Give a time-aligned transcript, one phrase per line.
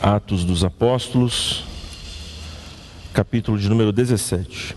[0.00, 1.64] Atos dos Apóstolos,
[3.12, 4.76] capítulo de número 17.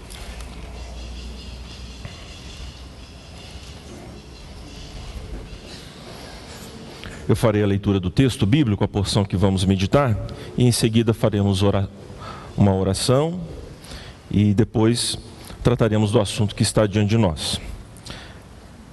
[7.29, 10.17] Eu farei a leitura do texto bíblico, a porção que vamos meditar,
[10.57, 11.61] e em seguida faremos
[12.57, 13.39] uma oração
[14.29, 15.19] e depois
[15.61, 17.61] trataremos do assunto que está diante de nós.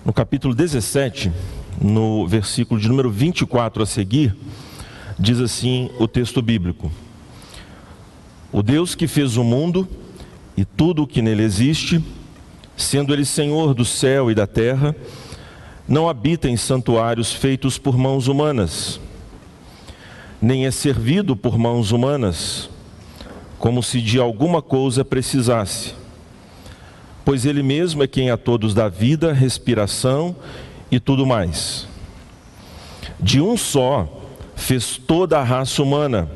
[0.04, 1.32] No capítulo 17,
[1.80, 4.36] no versículo de número 24 a seguir,
[5.18, 6.92] Diz assim o texto bíblico:
[8.52, 9.88] O Deus que fez o mundo
[10.56, 12.00] e tudo o que nele existe,
[12.76, 14.95] sendo ele Senhor do céu e da terra,
[15.88, 19.00] não habita em santuários feitos por mãos humanas,
[20.40, 22.70] nem é servido por mãos humanas,
[23.59, 25.95] como se de alguma coisa precisasse,
[27.24, 30.37] pois Ele mesmo é quem a todos dá vida, respiração
[30.92, 31.88] e tudo mais.
[33.18, 34.17] De um só
[34.58, 36.28] fez toda a raça humana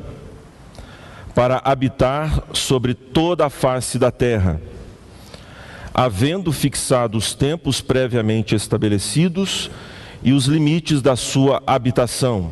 [1.35, 4.61] para habitar sobre toda a face da terra,
[5.93, 9.69] havendo fixado os tempos previamente estabelecidos
[10.23, 12.49] e os limites da sua habitação,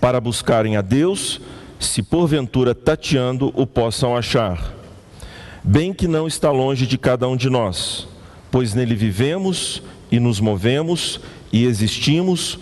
[0.00, 1.40] para buscarem a Deus,
[1.78, 4.74] se porventura tateando o possam achar.
[5.62, 8.08] Bem que não está longe de cada um de nós,
[8.50, 11.20] pois nele vivemos e nos movemos
[11.52, 12.58] e existimos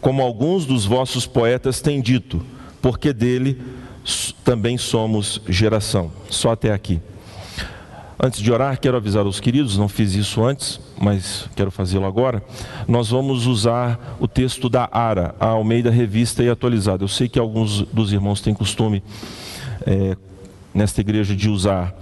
[0.00, 2.44] como alguns dos vossos poetas têm dito,
[2.80, 3.60] porque dele
[4.44, 6.10] também somos geração.
[6.28, 7.00] Só até aqui.
[8.22, 12.42] Antes de orar, quero avisar os queridos, não fiz isso antes, mas quero fazê-lo agora.
[12.86, 17.02] Nós vamos usar o texto da ARA, a Almeida Revista e Atualizada.
[17.02, 19.02] Eu sei que alguns dos irmãos têm costume,
[19.86, 20.18] é,
[20.74, 21.94] nesta igreja, de usar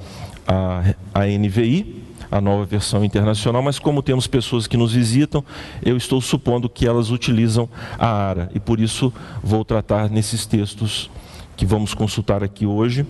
[0.44, 5.44] a, a NVI, a nova versão internacional, mas como temos pessoas que nos visitam,
[5.82, 9.12] eu estou supondo que elas utilizam a ARA e por isso
[9.42, 11.10] vou tratar nesses textos
[11.56, 13.06] que vamos consultar aqui hoje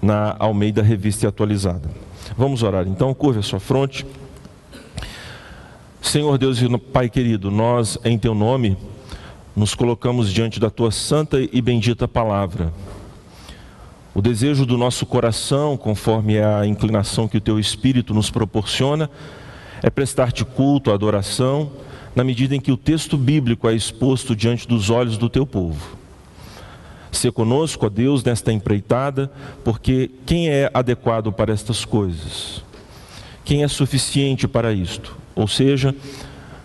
[0.00, 1.90] na Almeida Revista Atualizada.
[2.36, 4.06] Vamos orar então, curva a sua fronte.
[6.00, 8.76] Senhor Deus e Pai querido, nós em teu nome
[9.56, 12.72] nos colocamos diante da tua santa e bendita palavra.
[14.18, 19.08] O desejo do nosso coração, conforme a inclinação que o teu espírito nos proporciona,
[19.80, 21.70] é prestar-te culto, adoração,
[22.16, 25.96] na medida em que o texto bíblico é exposto diante dos olhos do teu povo.
[27.12, 29.30] Se conosco, ó Deus, nesta empreitada,
[29.62, 32.64] porque quem é adequado para estas coisas?
[33.44, 35.16] Quem é suficiente para isto?
[35.36, 35.94] Ou seja,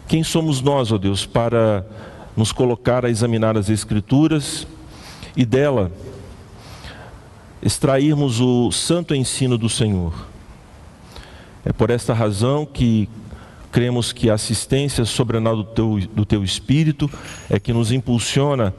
[0.07, 1.85] quem somos nós, ó Deus, para
[2.35, 4.65] nos colocar a examinar as Escrituras
[5.37, 5.91] e dela
[7.63, 10.13] extrairmos o santo ensino do Senhor.
[11.63, 13.07] É por esta razão que
[13.71, 17.09] cremos que a assistência sobrenatural do teu, do teu Espírito
[17.49, 18.73] é que nos impulsiona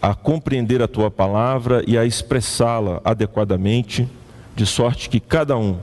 [0.00, 4.06] a compreender a tua palavra e a expressá-la adequadamente,
[4.54, 5.78] de sorte que cada um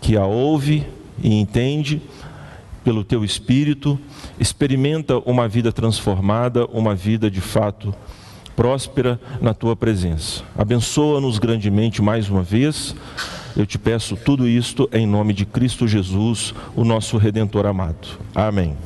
[0.00, 0.86] que a ouve
[1.22, 2.00] e entende
[2.84, 3.98] pelo teu Espírito
[4.38, 7.94] experimenta uma vida transformada, uma vida de fato
[8.56, 10.42] próspera na tua presença.
[10.56, 12.94] Abençoa-nos grandemente mais uma vez.
[13.56, 18.18] Eu te peço tudo isto em nome de Cristo Jesus, o nosso redentor amado.
[18.34, 18.76] Amém.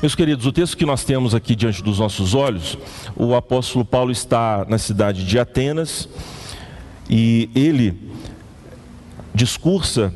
[0.00, 2.78] Meus queridos, o texto que nós temos aqui diante dos nossos olhos,
[3.16, 6.08] o apóstolo Paulo está na cidade de Atenas
[7.10, 7.96] e ele
[9.34, 10.14] discursa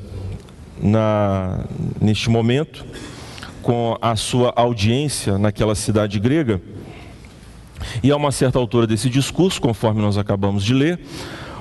[0.81, 1.65] na,
[2.01, 2.85] neste momento
[3.63, 6.61] com a sua audiência naquela cidade grega.
[8.03, 11.01] E a uma certa altura desse discurso, conforme nós acabamos de ler,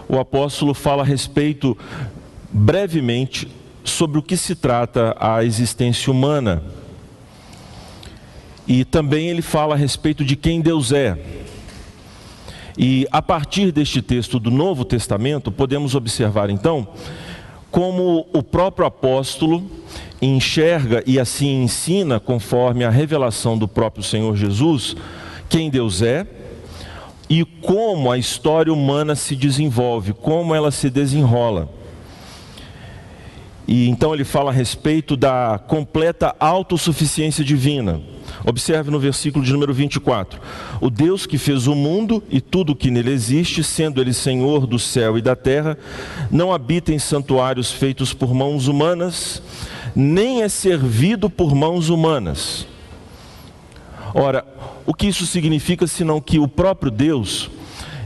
[0.09, 1.77] o apóstolo fala a respeito,
[2.51, 3.47] brevemente,
[3.83, 6.63] sobre o que se trata a existência humana.
[8.67, 11.17] E também ele fala a respeito de quem Deus é.
[12.77, 16.87] E a partir deste texto do Novo Testamento, podemos observar então
[17.71, 19.63] como o próprio apóstolo
[20.21, 24.95] enxerga e assim ensina, conforme a revelação do próprio Senhor Jesus,
[25.49, 26.27] quem Deus é
[27.29, 31.69] e como a história humana se desenvolve, como ela se desenrola.
[33.65, 38.01] E então ele fala a respeito da completa autossuficiência divina.
[38.45, 40.39] Observe no versículo de número 24:
[40.79, 44.65] O Deus que fez o mundo e tudo o que nele existe, sendo ele Senhor
[44.65, 45.77] do céu e da terra,
[46.29, 49.41] não habita em santuários feitos por mãos humanas,
[49.95, 52.67] nem é servido por mãos humanas.
[54.13, 54.45] Ora,
[54.85, 57.49] o que isso significa senão que o próprio Deus,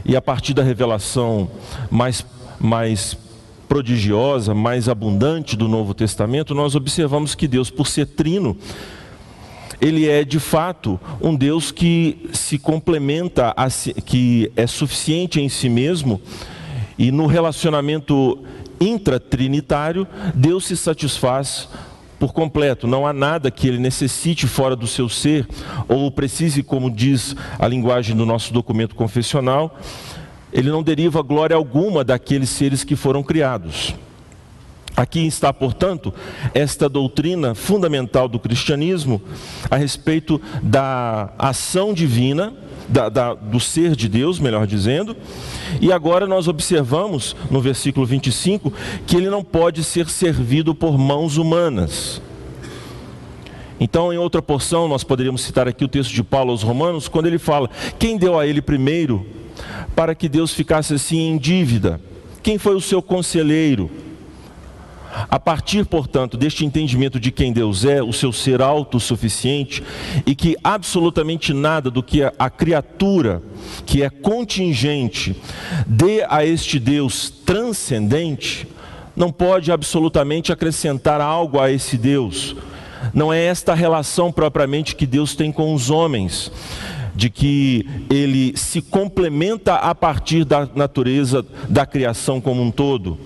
[0.04, 1.50] e a partir da revelação
[1.90, 2.24] mais,
[2.60, 3.16] mais
[3.66, 8.56] prodigiosa, mais abundante do Novo Testamento, nós observamos que Deus, por ser trino,
[9.80, 13.54] ele é de fato um Deus que se complementa,
[14.04, 16.20] que é suficiente em si mesmo,
[16.98, 18.38] e no relacionamento
[18.80, 21.68] intratrinitário, Deus se satisfaz
[22.18, 25.46] por completo, não há nada que ele necessite fora do seu ser,
[25.86, 29.78] ou precise, como diz a linguagem do nosso documento confessional,
[30.52, 33.94] ele não deriva glória alguma daqueles seres que foram criados.
[34.96, 36.12] Aqui está, portanto,
[36.54, 39.20] esta doutrina fundamental do cristianismo
[39.70, 42.54] a respeito da ação divina,
[42.88, 45.14] da, da, do ser de Deus, melhor dizendo.
[45.82, 48.72] E agora nós observamos no versículo 25
[49.06, 52.22] que ele não pode ser servido por mãos humanas.
[53.78, 57.26] Então, em outra porção, nós poderíamos citar aqui o texto de Paulo aos Romanos, quando
[57.26, 57.68] ele fala:
[57.98, 59.26] Quem deu a ele primeiro
[59.94, 62.00] para que Deus ficasse assim em dívida?
[62.42, 63.90] Quem foi o seu conselheiro?
[65.30, 69.82] A partir, portanto, deste entendimento de quem Deus é, o seu ser autossuficiente,
[70.26, 73.42] e que absolutamente nada do que a criatura,
[73.86, 75.34] que é contingente,
[75.86, 78.68] dê a este Deus transcendente,
[79.16, 82.54] não pode absolutamente acrescentar algo a esse Deus.
[83.14, 86.52] Não é esta relação propriamente que Deus tem com os homens,
[87.14, 93.18] de que ele se complementa a partir da natureza da criação como um todo.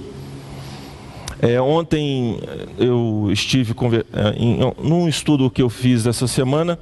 [1.43, 2.39] É, ontem
[2.79, 6.79] eu estive é, em, num estudo que eu fiz essa semana,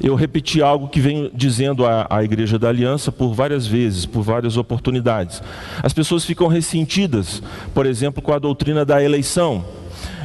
[0.00, 4.22] eu repeti algo que venho dizendo à, à Igreja da Aliança por várias vezes, por
[4.22, 5.42] várias oportunidades.
[5.82, 7.42] As pessoas ficam ressentidas,
[7.74, 9.64] por exemplo, com a doutrina da eleição,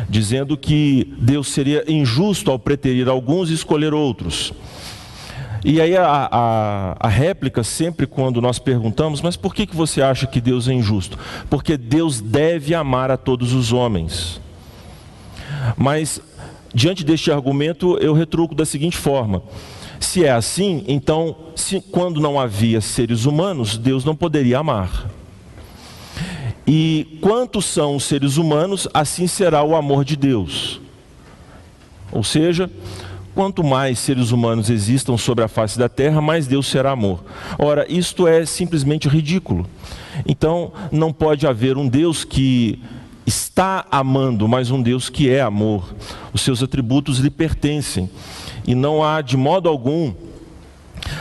[0.07, 4.53] dizendo que Deus seria injusto ao preterir alguns e escolher outros.
[5.63, 10.01] E aí a, a, a, réplica, sempre quando nós perguntamos, mas por que, que você
[10.01, 11.17] acha que Deus é injusto?
[11.49, 14.41] Porque Deus deve amar a todos os homens.
[15.77, 16.21] Mas,
[16.73, 19.41] diante deste argumento, eu retruco da seguinte forma:
[19.99, 25.09] se é assim, então, se, quando não havia seres humanos, Deus não poderia amar.
[26.67, 30.81] E quantos são os seres humanos, assim será o amor de Deus.
[32.11, 32.69] Ou seja,
[33.35, 37.23] Quanto mais seres humanos existam sobre a face da terra, mais Deus será amor.
[37.57, 39.65] Ora, isto é simplesmente ridículo.
[40.27, 42.79] Então, não pode haver um Deus que
[43.25, 45.95] está amando, mas um Deus que é amor.
[46.31, 48.07] Os seus atributos lhe pertencem.
[48.67, 50.13] E não há de modo algum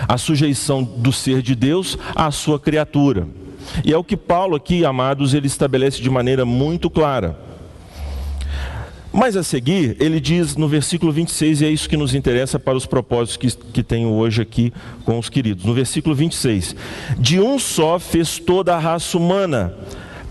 [0.07, 3.27] a sujeição do ser de Deus à sua criatura.
[3.85, 7.52] E é o que Paulo aqui, amados, ele estabelece de maneira muito clara.
[9.13, 12.77] Mas a seguir, ele diz no versículo 26, e é isso que nos interessa para
[12.77, 14.73] os propósitos que, que tenho hoje aqui
[15.05, 15.67] com os queridos.
[15.67, 16.75] No versículo 26,
[17.19, 19.75] de um só fez toda a raça humana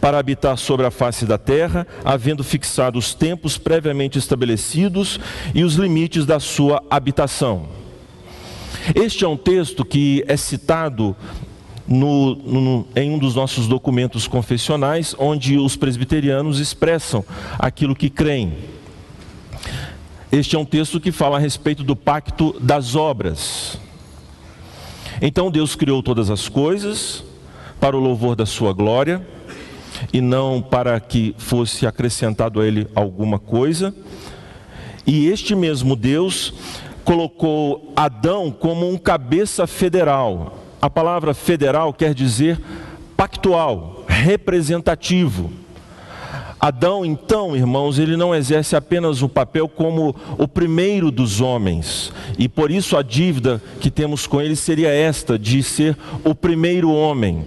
[0.01, 5.19] para habitar sobre a face da terra, havendo fixado os tempos previamente estabelecidos
[5.53, 7.67] e os limites da sua habitação.
[8.95, 11.15] Este é um texto que é citado
[11.87, 17.23] no, no, em um dos nossos documentos confessionais, onde os presbiterianos expressam
[17.59, 18.70] aquilo que creem.
[20.31, 23.77] Este é um texto que fala a respeito do pacto das obras.
[25.21, 27.21] Então Deus criou todas as coisas
[27.81, 29.27] para o louvor da sua glória
[30.13, 33.93] e não para que fosse acrescentado a ele alguma coisa.
[35.05, 36.53] E este mesmo Deus
[37.03, 40.59] colocou Adão como um cabeça federal.
[40.81, 42.57] A palavra federal quer dizer
[43.17, 45.51] pactual, representativo.
[46.61, 52.47] Adão, então, irmãos, ele não exerce apenas o papel como o primeiro dos homens, e
[52.47, 57.43] por isso a dívida que temos com ele seria esta, de ser o primeiro homem.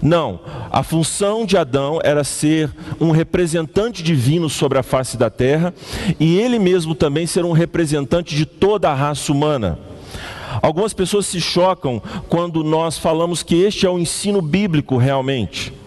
[0.00, 0.38] Não,
[0.70, 5.74] a função de Adão era ser um representante divino sobre a face da terra,
[6.20, 9.76] e ele mesmo também ser um representante de toda a raça humana.
[10.62, 15.81] Algumas pessoas se chocam quando nós falamos que este é o ensino bíblico realmente.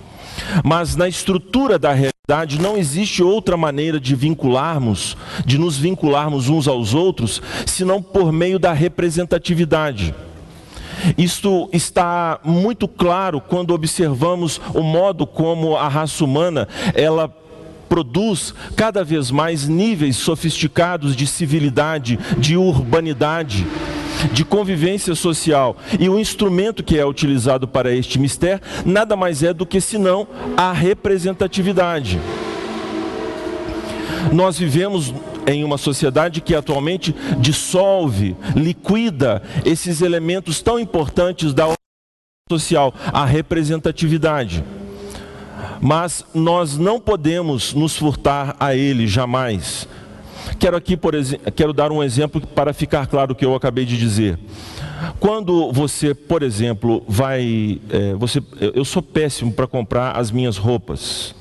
[0.64, 6.68] Mas na estrutura da realidade não existe outra maneira de vincularmos, de nos vincularmos uns
[6.68, 10.14] aos outros, senão por meio da representatividade.
[11.18, 17.32] Isto está muito claro quando observamos o modo como a raça humana ela
[17.88, 23.66] produz cada vez mais níveis sofisticados de civilidade, de urbanidade
[24.32, 25.78] de convivência social.
[26.00, 30.28] E o instrumento que é utilizado para este mistério nada mais é do que senão
[30.56, 32.20] a representatividade.
[34.32, 35.14] Nós vivemos
[35.48, 41.74] em uma sociedade que atualmente dissolve, liquida esses elementos tão importantes da
[42.50, 44.64] social, a representatividade.
[45.82, 49.88] Mas nós não podemos nos furtar a ele jamais
[50.60, 53.86] Quero aqui, por exemplo, quero dar um exemplo para ficar claro o que eu acabei
[53.86, 54.40] de dizer.
[55.20, 61.36] Quando você, por exemplo, vai, é, você, eu sou péssimo para comprar as minhas roupas.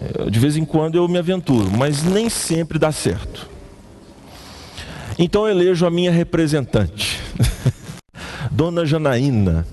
[0.00, 3.48] É, de vez em quando eu me aventuro, mas nem sempre dá certo.
[5.18, 7.20] Então eu elejo a minha representante,
[8.52, 9.66] Dona Janaína,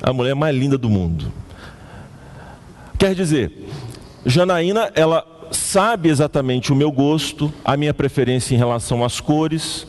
[0.00, 1.32] a mulher mais linda do mundo.
[2.96, 3.52] Quer dizer,
[4.24, 9.86] Janaína, ela sabe exatamente o meu gosto, a minha preferência em relação às cores.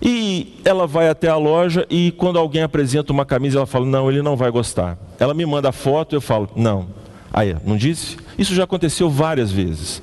[0.00, 4.10] E ela vai até a loja e quando alguém apresenta uma camisa, ela fala: "Não,
[4.10, 4.98] ele não vai gostar".
[5.18, 6.86] Ela me manda a foto, eu falo: "Não".
[7.32, 8.16] Aí, não disse?
[8.38, 10.02] Isso já aconteceu várias vezes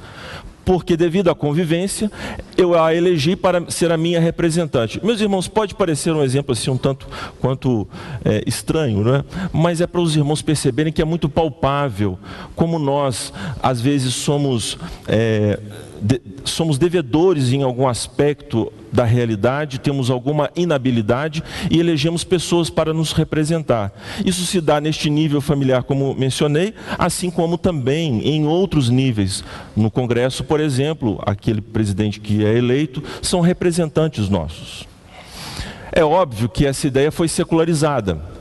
[0.63, 2.11] porque devido à convivência,
[2.57, 5.03] eu a elegi para ser a minha representante.
[5.03, 7.07] Meus irmãos, pode parecer um exemplo assim um tanto
[7.39, 7.87] quanto
[8.23, 9.23] é, estranho, não é?
[9.51, 12.17] mas é para os irmãos perceberem que é muito palpável
[12.55, 14.77] como nós, às vezes, somos,
[15.07, 15.59] é,
[16.01, 22.93] de, somos devedores em algum aspecto da realidade, temos alguma inabilidade e elegemos pessoas para
[22.93, 23.93] nos representar.
[24.25, 29.43] Isso se dá neste nível familiar, como mencionei, assim como também em outros níveis.
[29.75, 34.85] No Congresso, por exemplo, aquele presidente que é eleito são representantes nossos.
[35.91, 38.40] É óbvio que essa ideia foi secularizada.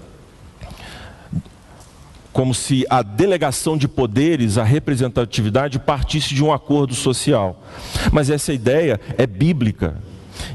[2.40, 7.62] Como se a delegação de poderes, a representatividade partisse de um acordo social.
[8.10, 9.98] Mas essa ideia é bíblica,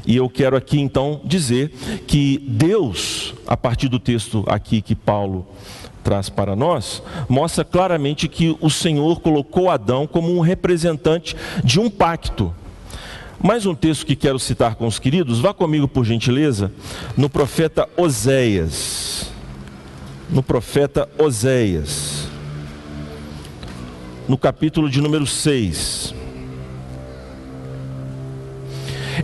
[0.04, 1.70] e eu quero aqui então dizer
[2.04, 5.46] que Deus, a partir do texto aqui que Paulo
[6.02, 11.88] traz para nós, mostra claramente que o Senhor colocou Adão como um representante de um
[11.88, 12.52] pacto.
[13.40, 16.72] Mais um texto que quero citar com os queridos, vá comigo por gentileza,
[17.16, 19.35] no profeta Oséias.
[20.28, 22.28] No profeta Oséias,
[24.28, 26.14] no capítulo de número 6.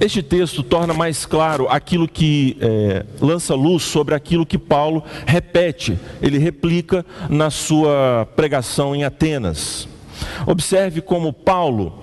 [0.00, 5.98] Este texto torna mais claro aquilo que é, lança luz sobre aquilo que Paulo repete,
[6.20, 9.88] ele replica na sua pregação em Atenas.
[10.46, 12.02] Observe como Paulo,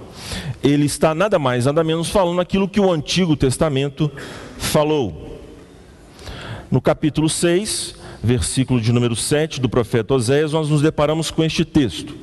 [0.62, 4.12] ele está nada mais, nada menos falando aquilo que o Antigo Testamento
[4.58, 5.40] falou.
[6.70, 11.64] No capítulo 6, versículo de número 7 do profeta Oséias, nós nos deparamos com este
[11.64, 12.14] texto.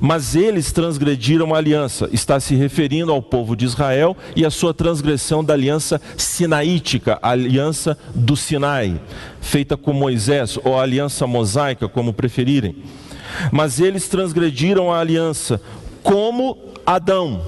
[0.00, 2.08] Mas eles transgrediram a aliança.
[2.12, 7.30] Está se referindo ao povo de Israel e a sua transgressão da aliança sinaítica, a
[7.30, 9.00] aliança do Sinai,
[9.40, 12.76] feita com Moisés, ou a aliança mosaica, como preferirem.
[13.52, 15.60] Mas eles transgrediram a aliança
[16.02, 17.42] como Adão.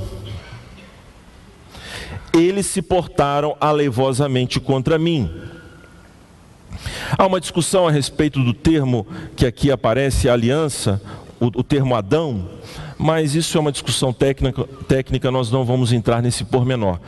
[2.32, 5.30] Eles se portaram aleivosamente contra mim.
[7.17, 11.00] Há uma discussão a respeito do termo que aqui aparece, aliança,
[11.40, 12.49] o, o termo Adão,
[12.97, 16.99] mas isso é uma discussão técnica, técnica, nós não vamos entrar nesse pormenor.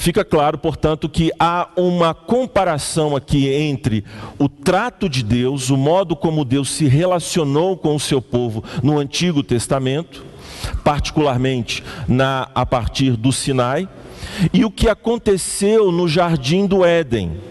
[0.00, 4.02] Fica claro, portanto, que há uma comparação aqui entre
[4.38, 8.98] o trato de Deus, o modo como Deus se relacionou com o seu povo no
[8.98, 10.24] Antigo Testamento,
[10.82, 13.86] particularmente na, a partir do Sinai,
[14.54, 17.49] e o que aconteceu no jardim do Éden.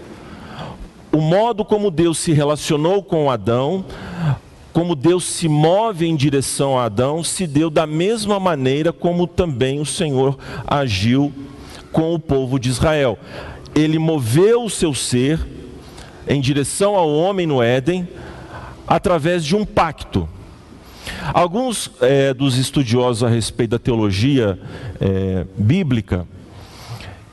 [1.11, 3.83] O modo como Deus se relacionou com Adão,
[4.71, 9.79] como Deus se move em direção a Adão, se deu da mesma maneira como também
[9.79, 10.37] o Senhor
[10.67, 11.33] agiu
[11.91, 13.17] com o povo de Israel.
[13.73, 15.39] Ele moveu o seu ser
[16.27, 18.07] em direção ao homem no Éden
[18.87, 20.29] através de um pacto.
[21.33, 24.59] Alguns é, dos estudiosos a respeito da teologia
[25.01, 26.27] é, bíblica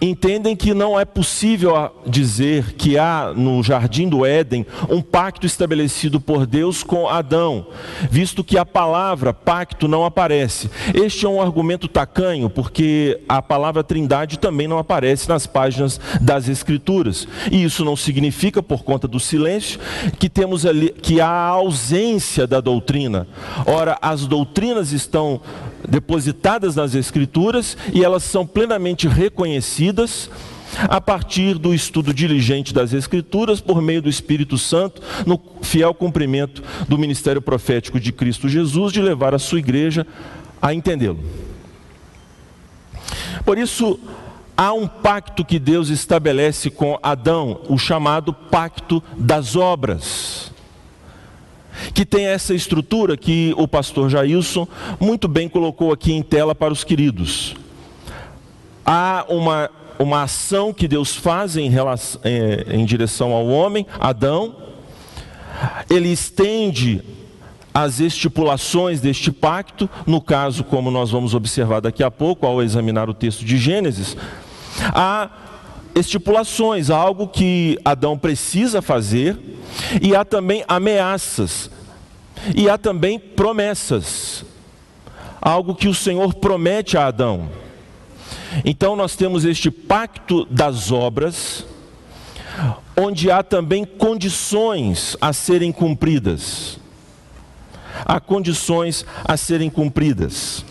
[0.01, 6.21] entendem que não é possível dizer que há no jardim do Éden um pacto estabelecido
[6.21, 7.67] por Deus com Adão,
[8.11, 10.71] visto que a palavra pacto não aparece.
[10.95, 16.49] Este é um argumento tacanho, porque a palavra Trindade também não aparece nas páginas das
[16.49, 17.27] Escrituras.
[17.51, 19.81] E isso não significa, por conta do silêncio,
[20.19, 23.27] que temos ali que há ausência da doutrina.
[23.67, 25.41] Ora, as doutrinas estão
[25.89, 30.31] depositadas nas Escrituras e elas são plenamente reconhecidas
[30.89, 36.63] a partir do estudo diligente das Escrituras, por meio do Espírito Santo, no fiel cumprimento
[36.89, 40.07] do ministério profético de Cristo Jesus, de levar a sua igreja
[40.61, 41.21] a entendê-lo.
[43.45, 43.99] Por isso,
[44.57, 50.53] há um pacto que Deus estabelece com Adão, o chamado pacto das obras
[51.95, 54.67] que tem essa estrutura que o pastor Jailson
[55.01, 57.55] muito bem colocou aqui em tela para os queridos.
[58.85, 64.55] Há uma, uma ação que Deus faz em, relação, em, em direção ao homem, Adão,
[65.89, 67.03] ele estende
[67.73, 73.11] as estipulações deste pacto, no caso, como nós vamos observar daqui a pouco, ao examinar
[73.11, 74.17] o texto de Gênesis,
[74.95, 75.29] há
[75.97, 79.37] estipulações, algo que Adão precisa fazer,
[80.01, 81.71] e há também ameaças,
[82.55, 84.45] e há também promessas,
[85.41, 87.49] algo que o Senhor promete a Adão.
[88.65, 91.65] Então nós temos este pacto das obras,
[92.97, 96.79] onde há também condições a serem cumpridas.
[98.05, 100.65] Há condições a serem cumpridas.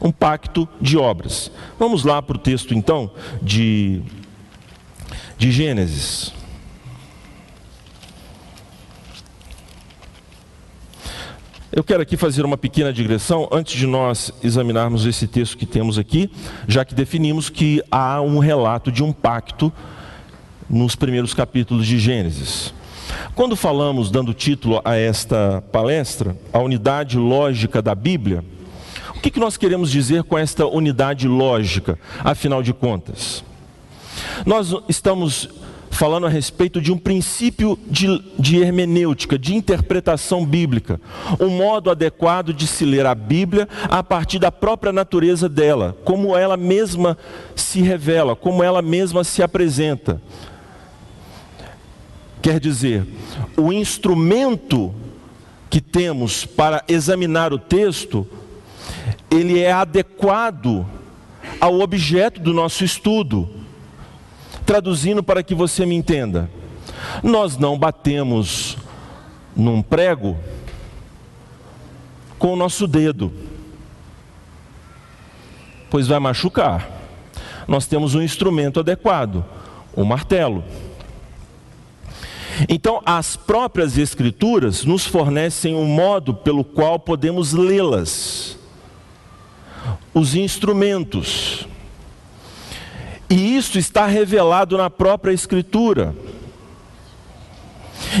[0.00, 1.50] Um pacto de obras.
[1.78, 3.10] Vamos lá para o texto então
[3.42, 4.02] de,
[5.38, 6.34] de Gênesis.
[11.70, 15.96] Eu quero aqui fazer uma pequena digressão antes de nós examinarmos esse texto que temos
[15.96, 16.28] aqui,
[16.66, 19.72] já que definimos que há um relato de um pacto
[20.68, 22.74] nos primeiros capítulos de Gênesis.
[23.34, 28.44] Quando falamos, dando título a esta palestra, a unidade lógica da Bíblia,
[29.14, 33.44] o que, nós queremos dizer com esta unidade lógica, afinal de contas?
[34.46, 35.48] Nós estamos
[35.90, 41.00] falando a respeito de um princípio de, de, hermenêutica, de interpretação bíblica,
[41.40, 46.36] um modo adequado de se ler a Bíblia a partir da própria natureza dela, como
[46.36, 47.18] ela mesma
[47.56, 50.22] se revela, como ela mesma se apresenta.
[52.40, 53.04] Quer dizer,
[53.56, 54.94] o instrumento
[55.68, 58.24] que temos para examinar o texto,
[59.28, 60.86] ele é adequado
[61.60, 63.57] ao objeto do nosso estudo
[64.68, 66.50] Traduzindo para que você me entenda,
[67.22, 68.76] nós não batemos
[69.56, 70.36] num prego
[72.38, 73.32] com o nosso dedo,
[75.88, 76.86] pois vai machucar.
[77.66, 79.42] Nós temos um instrumento adequado,
[79.96, 80.62] o um martelo.
[82.68, 88.58] Então, as próprias Escrituras nos fornecem um modo pelo qual podemos lê-las,
[90.12, 91.66] os instrumentos.
[93.30, 96.14] E isso está revelado na própria Escritura.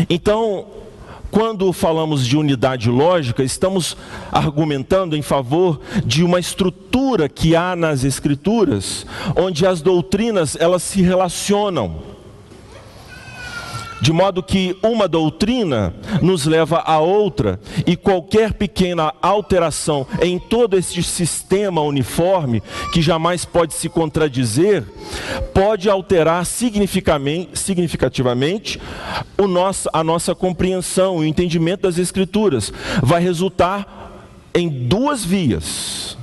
[0.08, 0.66] Então,
[1.30, 3.96] quando falamos de unidade lógica, estamos
[4.30, 11.02] argumentando em favor de uma estrutura que há nas escrituras, onde as doutrinas elas se
[11.02, 12.17] relacionam
[14.00, 20.76] de modo que uma doutrina nos leva a outra, e qualquer pequena alteração em todo
[20.76, 24.84] este sistema uniforme, que jamais pode se contradizer,
[25.52, 28.80] pode alterar significativamente
[29.36, 32.72] o nosso, a nossa compreensão, o entendimento das Escrituras.
[33.02, 33.96] Vai resultar
[34.54, 36.16] em duas vias.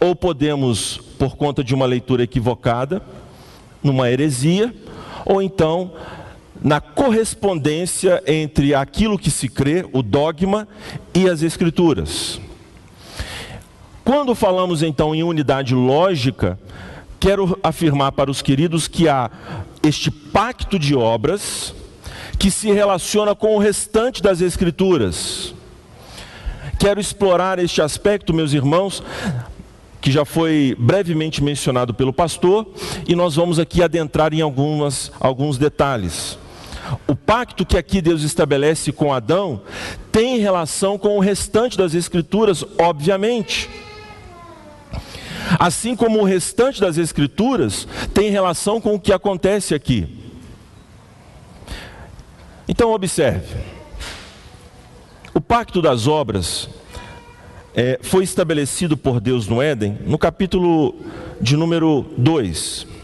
[0.00, 3.00] Ou podemos, por conta de uma leitura equivocada,
[3.82, 4.74] numa heresia,
[5.24, 5.92] ou então
[6.66, 10.66] na correspondência entre aquilo que se crê, o dogma,
[11.14, 12.40] e as escrituras.
[14.04, 16.58] Quando falamos então em unidade lógica,
[17.20, 19.30] quero afirmar para os queridos que há
[19.80, 21.72] este pacto de obras
[22.36, 25.54] que se relaciona com o restante das escrituras.
[26.80, 29.04] Quero explorar este aspecto, meus irmãos,
[30.00, 32.66] que já foi brevemente mencionado pelo pastor,
[33.06, 36.36] e nós vamos aqui adentrar em algumas, alguns detalhes.
[37.06, 39.62] O pacto que aqui Deus estabelece com Adão
[40.12, 43.68] tem relação com o restante das Escrituras, obviamente.
[45.58, 50.08] Assim como o restante das Escrituras tem relação com o que acontece aqui.
[52.68, 53.56] Então, observe:
[55.34, 56.68] o pacto das obras
[57.74, 60.94] é, foi estabelecido por Deus no Éden, no capítulo
[61.40, 62.95] de número 2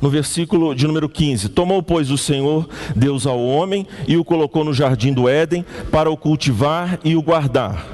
[0.00, 4.64] no versículo de número 15: Tomou, pois, o Senhor Deus ao homem e o colocou
[4.64, 7.86] no jardim do Éden para o cultivar e o guardar.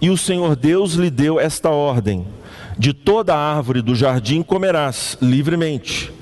[0.00, 2.26] E o Senhor Deus lhe deu esta ordem:
[2.78, 6.12] De toda a árvore do jardim comerás livremente.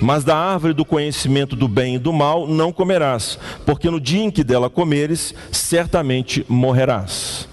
[0.00, 4.22] Mas da árvore do conhecimento do bem e do mal não comerás, porque no dia
[4.22, 7.48] em que dela comeres, certamente morrerás.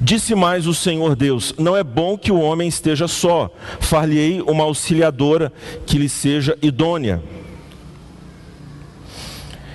[0.00, 3.50] Disse mais o Senhor Deus: Não é bom que o homem esteja só,
[3.80, 5.52] far-lhe-ei uma auxiliadora
[5.86, 7.22] que lhe seja idônea.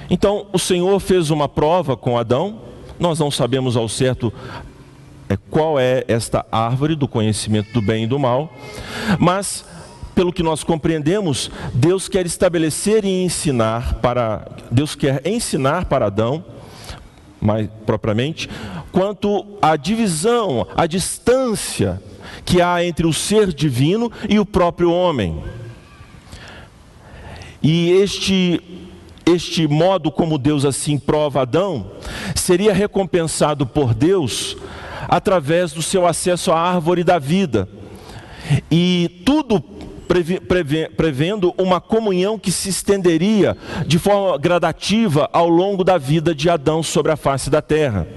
[0.10, 2.62] Então o Senhor fez uma prova com Adão,
[2.99, 4.32] nós não sabemos ao certo
[5.28, 8.54] é, qual é esta árvore do conhecimento do bem e do mal,
[9.19, 9.65] mas
[10.13, 16.45] pelo que nós compreendemos, Deus quer estabelecer e ensinar para Deus quer ensinar para Adão
[17.45, 18.49] mais propriamente,
[18.91, 22.01] quanto à divisão, à distância
[22.43, 25.43] que há entre o ser divino e o próprio homem.
[27.62, 28.62] E este
[29.25, 31.91] este modo como Deus assim prova Adão,
[32.36, 34.55] seria recompensado por Deus
[35.08, 37.67] através do seu acesso à árvore da vida.
[38.69, 39.60] E tudo
[40.05, 46.81] prevendo uma comunhão que se estenderia de forma gradativa ao longo da vida de Adão
[46.83, 48.07] sobre a face da terra.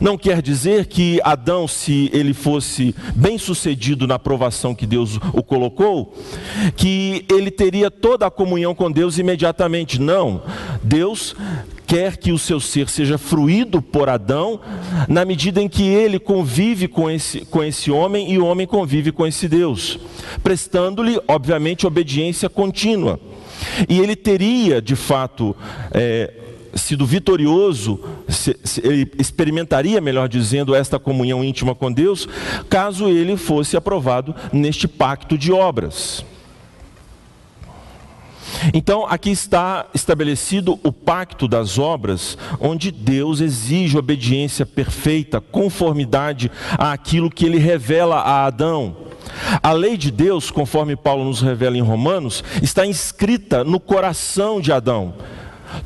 [0.00, 5.42] Não quer dizer que Adão, se ele fosse bem sucedido na provação que Deus o
[5.42, 6.14] colocou,
[6.76, 10.00] que ele teria toda a comunhão com Deus imediatamente.
[10.00, 10.42] Não.
[10.82, 11.36] Deus
[11.94, 14.60] quer que o seu ser seja fruído por Adão,
[15.08, 19.12] na medida em que ele convive com esse, com esse homem e o homem convive
[19.12, 20.00] com esse Deus,
[20.42, 23.20] prestando-lhe, obviamente, obediência contínua.
[23.88, 25.54] E ele teria, de fato,
[25.92, 26.32] é,
[26.74, 32.26] sido vitorioso, se, se, ele experimentaria, melhor dizendo, esta comunhão íntima com Deus,
[32.68, 36.24] caso ele fosse aprovado neste pacto de obras.
[38.72, 47.30] Então, aqui está estabelecido o pacto das obras, onde Deus exige obediência perfeita, conformidade àquilo
[47.30, 48.96] que ele revela a Adão.
[49.62, 54.72] A lei de Deus, conforme Paulo nos revela em Romanos, está inscrita no coração de
[54.72, 55.14] Adão.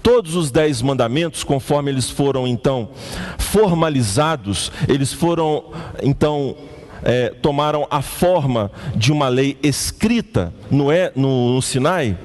[0.03, 2.91] Todos os dez mandamentos, conforme eles foram então
[3.39, 5.65] formalizados, eles foram
[6.03, 6.57] então
[7.03, 12.19] é, tomaram a forma de uma lei escrita no, é, no, no Sinai,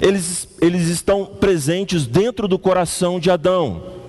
[0.00, 4.00] eles, eles estão presentes dentro do coração de Adão.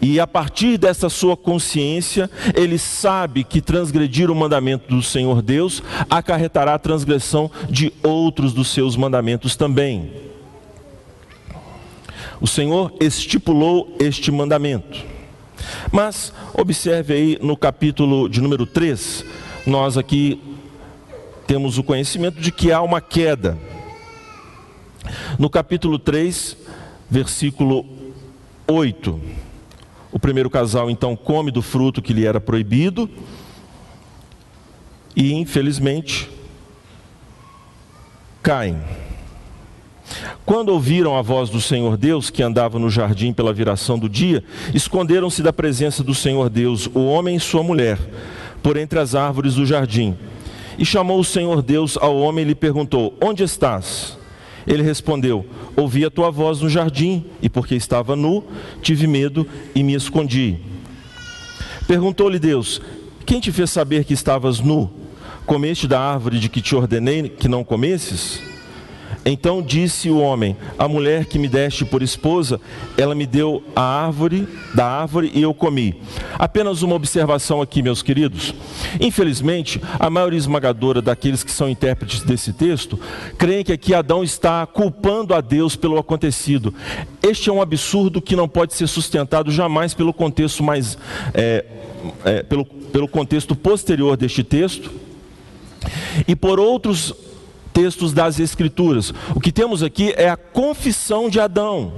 [0.00, 5.82] E a partir dessa sua consciência, ele sabe que transgredir o mandamento do Senhor Deus
[6.10, 10.12] acarretará a transgressão de outros dos seus mandamentos também.
[12.40, 15.02] O Senhor estipulou este mandamento.
[15.90, 19.24] Mas observe aí no capítulo de número 3,
[19.66, 20.40] nós aqui
[21.46, 23.56] temos o conhecimento de que há uma queda.
[25.38, 26.56] No capítulo 3,
[27.08, 27.84] versículo
[28.66, 29.20] 8,
[30.12, 33.08] o primeiro casal então come do fruto que lhe era proibido,
[35.14, 36.28] e infelizmente
[38.42, 38.80] caem.
[40.44, 44.44] Quando ouviram a voz do Senhor Deus, que andava no jardim pela viração do dia,
[44.72, 47.98] esconderam-se da presença do Senhor Deus, o homem e sua mulher,
[48.62, 50.16] por entre as árvores do jardim.
[50.78, 54.15] E chamou o Senhor Deus ao homem e lhe perguntou: Onde estás?
[54.66, 58.44] Ele respondeu: Ouvi a tua voz no jardim, e porque estava nu,
[58.82, 60.58] tive medo e me escondi.
[61.86, 62.80] Perguntou-lhe Deus:
[63.24, 64.90] Quem te fez saber que estavas nu?
[65.46, 68.40] Comeste da árvore de que te ordenei que não comesses?
[69.28, 72.60] Então disse o homem: A mulher que me deste por esposa,
[72.96, 76.00] ela me deu a árvore da árvore e eu comi.
[76.38, 78.54] Apenas uma observação aqui, meus queridos.
[79.00, 82.98] Infelizmente, a maioria esmagadora daqueles que são intérpretes desse texto
[83.36, 86.72] creem que aqui Adão está culpando a Deus pelo acontecido.
[87.20, 90.96] Este é um absurdo que não pode ser sustentado jamais pelo contexto mais
[91.34, 91.64] é,
[92.24, 94.92] é, pelo, pelo contexto posterior deste texto
[96.28, 97.12] e por outros
[97.76, 99.12] textos das Escrituras.
[99.34, 101.92] O que temos aqui é a confissão de Adão.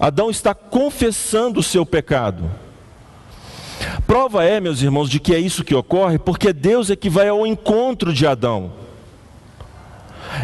[0.00, 2.50] Adão está confessando o seu pecado.
[4.06, 7.28] Prova é, meus irmãos, de que é isso que ocorre, porque Deus é que vai
[7.28, 8.72] ao encontro de Adão.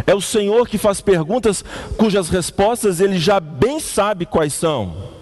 [0.06, 1.64] É o Senhor que faz perguntas
[1.96, 5.14] cujas respostas ele já bem sabe quais são.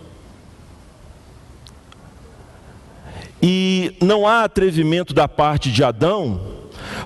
[3.41, 6.52] E não há atrevimento da parte de Adão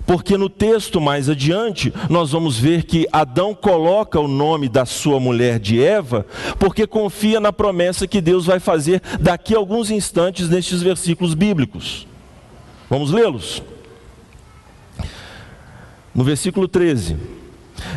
[0.06, 5.18] porque no texto mais adiante, nós vamos ver que Adão coloca o nome da sua
[5.18, 6.24] mulher de Eva,
[6.58, 12.06] porque confia na promessa que Deus vai fazer daqui a alguns instantes nestes versículos bíblicos.
[12.88, 13.62] Vamos lê-los?
[16.14, 17.16] No versículo 13: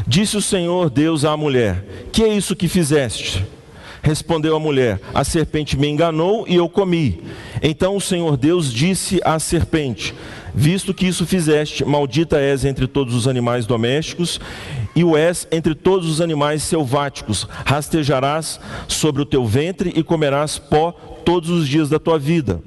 [0.08, 3.46] Disse o Senhor Deus à mulher: Que é isso que fizeste?
[4.02, 7.24] Respondeu a mulher: A serpente me enganou e eu comi.
[7.62, 10.16] Então o Senhor Deus disse à serpente:
[10.54, 14.40] Visto que isso fizeste, maldita és entre todos os animais domésticos,
[14.96, 17.48] e o és entre todos os animais selváticos.
[17.66, 20.92] Rastejarás sobre o teu ventre e comerás pó
[21.24, 22.62] todos os dias da tua vida.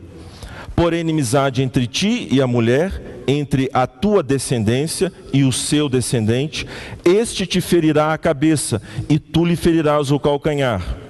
[0.75, 6.67] Porém, inimizade entre ti e a mulher, entre a tua descendência e o seu descendente,
[7.05, 11.02] este te ferirá a cabeça, e tu lhe ferirás o calcanhar.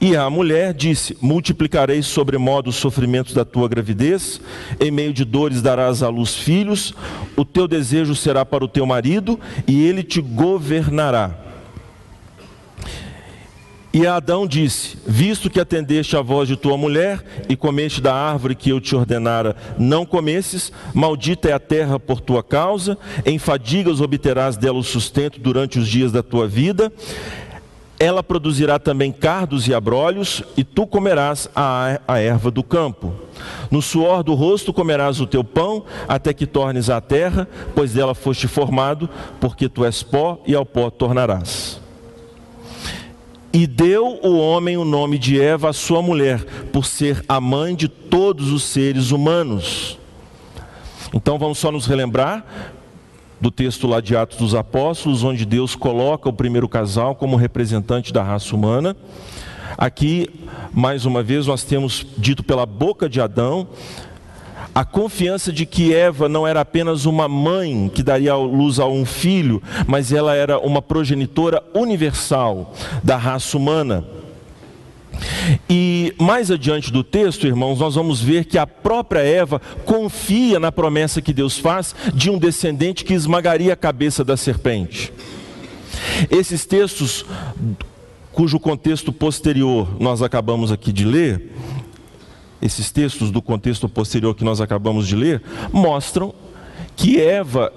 [0.00, 4.40] E a mulher disse: Multiplicarei sobremodo os sofrimentos da tua gravidez,
[4.78, 6.94] em meio de dores darás à luz filhos,
[7.34, 11.46] o teu desejo será para o teu marido, e ele te governará.
[13.96, 18.54] E Adão disse: Visto que atendeste à voz de tua mulher e comeste da árvore
[18.54, 24.02] que eu te ordenara, não comesses, maldita é a terra por tua causa, em fadigas
[24.02, 26.92] obterás dela o sustento durante os dias da tua vida.
[27.98, 33.12] Ela produzirá também cardos e abrolhos, e tu comerás a, a erva do campo.
[33.70, 38.14] No suor do rosto comerás o teu pão, até que tornes à terra, pois dela
[38.14, 39.08] foste formado,
[39.40, 41.80] porque tu és pó e ao pó tornarás.
[43.50, 47.74] E deu o homem o nome de Eva à sua mulher, por ser a mãe
[47.74, 49.98] de todos os seres humanos.
[51.14, 52.44] Então vamos só nos relembrar
[53.40, 58.12] do texto lá de Atos dos Apóstolos, onde Deus coloca o primeiro casal como representante
[58.12, 58.96] da raça humana.
[59.76, 60.28] Aqui,
[60.72, 63.68] mais uma vez, nós temos dito pela boca de Adão
[64.76, 69.06] a confiança de que Eva não era apenas uma mãe que daria luz a um
[69.06, 74.04] filho, mas ela era uma progenitora universal da raça humana.
[75.68, 80.70] E mais adiante do texto, irmãos, nós vamos ver que a própria Eva confia na
[80.70, 85.12] promessa que Deus faz de um descendente que esmagaria a cabeça da serpente.
[86.30, 87.24] Esses textos,
[88.32, 91.52] cujo contexto posterior nós acabamos aqui de ler,
[92.60, 96.34] esses textos do contexto posterior que nós acabamos de ler, mostram
[96.96, 97.72] que Eva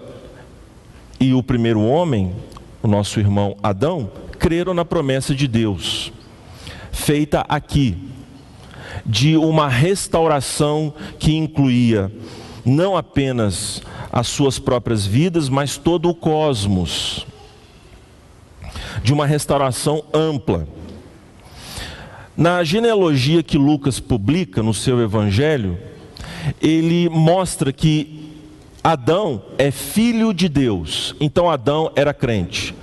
[1.19, 2.33] e o primeiro homem,
[2.81, 6.13] o nosso irmão Adão, creram na promessa de Deus,
[6.99, 7.97] feita aqui,
[9.05, 12.11] de uma restauração que incluía
[12.65, 13.81] não apenas
[14.11, 17.25] as suas próprias vidas, mas todo o cosmos,
[19.01, 20.67] de uma restauração ampla.
[22.35, 25.77] Na genealogia que Lucas publica no seu evangelho,
[26.61, 28.33] ele mostra que
[28.83, 31.15] Adão é filho de Deus.
[31.19, 32.73] Então Adão era crente.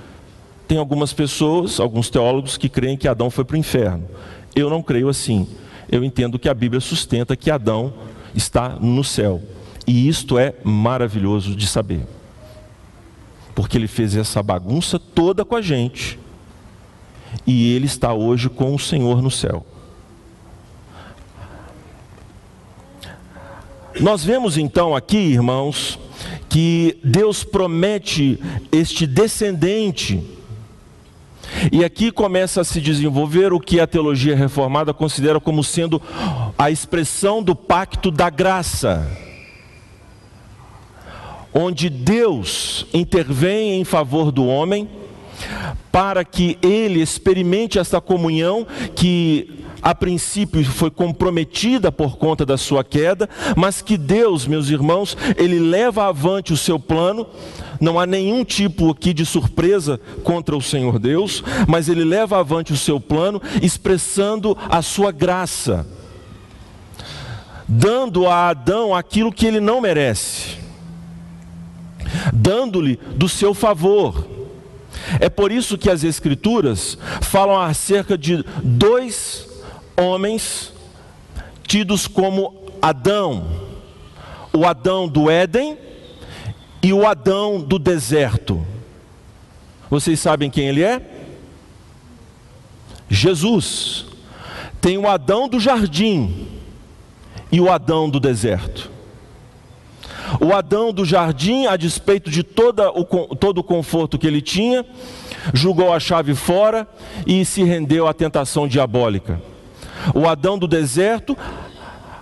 [0.66, 4.08] Tem algumas pessoas, alguns teólogos que creem que Adão foi para o inferno.
[4.54, 5.46] Eu não creio assim.
[5.90, 7.94] Eu entendo que a Bíblia sustenta que Adão
[8.34, 9.40] está no céu.
[9.86, 12.06] E isto é maravilhoso de saber.
[13.54, 16.18] Porque ele fez essa bagunça toda com a gente
[17.46, 19.64] e ele está hoje com o Senhor no céu.
[24.00, 25.98] Nós vemos então aqui, irmãos,
[26.48, 28.38] que Deus promete
[28.70, 30.22] este descendente.
[31.72, 36.00] E aqui começa a se desenvolver o que a teologia reformada considera como sendo
[36.58, 39.06] a expressão do pacto da graça.
[41.52, 44.88] Onde Deus intervém em favor do homem
[45.90, 52.82] para que ele experimente esta comunhão que a princípio foi comprometida por conta da sua
[52.82, 57.26] queda, mas que Deus, meus irmãos, ele leva avante o seu plano.
[57.80, 62.72] Não há nenhum tipo aqui de surpresa contra o Senhor Deus, mas ele leva avante
[62.72, 65.86] o seu plano, expressando a sua graça,
[67.68, 70.56] dando a Adão aquilo que ele não merece,
[72.32, 74.36] dando-lhe do seu favor
[75.20, 79.55] é por isso que as Escrituras falam acerca de dois
[79.96, 80.72] homens
[81.66, 83.46] tidos como Adão:
[84.52, 85.78] o Adão do Éden
[86.82, 88.64] e o Adão do deserto.
[89.90, 91.00] Vocês sabem quem ele é?
[93.08, 94.06] Jesus.
[94.80, 96.48] Tem o Adão do jardim
[97.50, 98.90] e o Adão do deserto.
[100.40, 103.04] O Adão do jardim, a despeito de toda o,
[103.36, 104.84] todo o conforto que ele tinha,
[105.54, 106.86] jogou a chave fora
[107.26, 109.40] e se rendeu à tentação diabólica.
[110.14, 111.36] O Adão do deserto,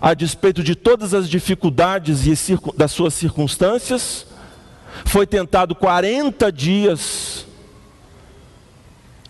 [0.00, 4.26] a despeito de todas as dificuldades e das suas circunstâncias,
[5.04, 7.46] foi tentado 40 dias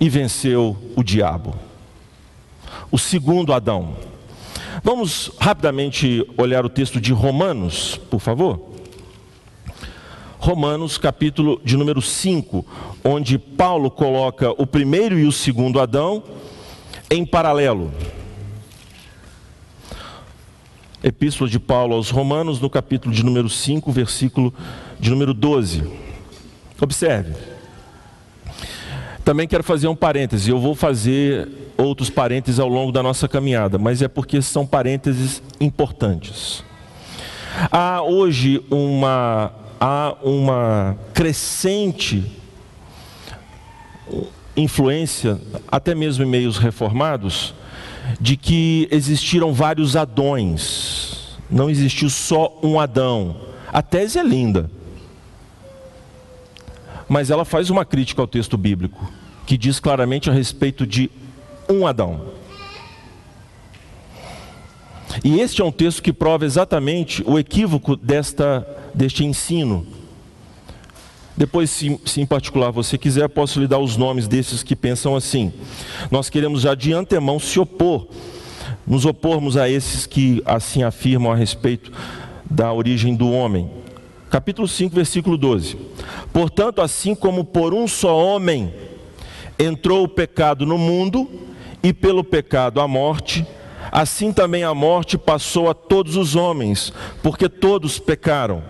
[0.00, 1.54] e venceu o diabo.
[2.90, 3.96] O segundo Adão.
[4.82, 8.74] Vamos rapidamente olhar o texto de Romanos, por favor.
[10.38, 12.66] Romanos, capítulo de número 5,
[13.02, 16.22] onde Paulo coloca o primeiro e o segundo Adão
[17.10, 17.90] em paralelo.
[21.04, 24.54] Epístola de Paulo aos Romanos, no capítulo de número 5, versículo
[24.98, 25.86] de número 12.
[26.80, 27.34] Observe.
[29.22, 33.78] Também quero fazer um parêntese, eu vou fazer outros parênteses ao longo da nossa caminhada,
[33.78, 36.64] mas é porque são parênteses importantes.
[37.70, 42.24] Há hoje uma, há uma crescente
[44.56, 45.38] influência,
[45.70, 47.54] até mesmo em meios reformados,
[48.20, 53.36] de que existiram vários Adões, não existiu só um Adão.
[53.72, 54.70] A tese é linda
[57.08, 59.10] mas ela faz uma crítica ao texto bíblico,
[59.46, 61.10] que diz claramente a respeito de
[61.68, 62.32] um Adão.
[65.22, 69.86] E este é um texto que prova exatamente o equívoco desta, deste ensino.
[71.36, 75.16] Depois, se, se, em particular você quiser, posso lhe dar os nomes desses que pensam
[75.16, 75.52] assim.
[76.10, 78.06] Nós queremos já de antemão se opor,
[78.86, 81.90] nos opormos a esses que assim afirmam a respeito
[82.48, 83.70] da origem do homem.
[84.30, 85.76] Capítulo 5, versículo 12.
[86.32, 88.72] Portanto, assim como por um só homem
[89.58, 91.28] entrou o pecado no mundo,
[91.84, 93.46] e pelo pecado a morte,
[93.92, 96.90] assim também a morte passou a todos os homens,
[97.22, 98.62] porque todos pecaram.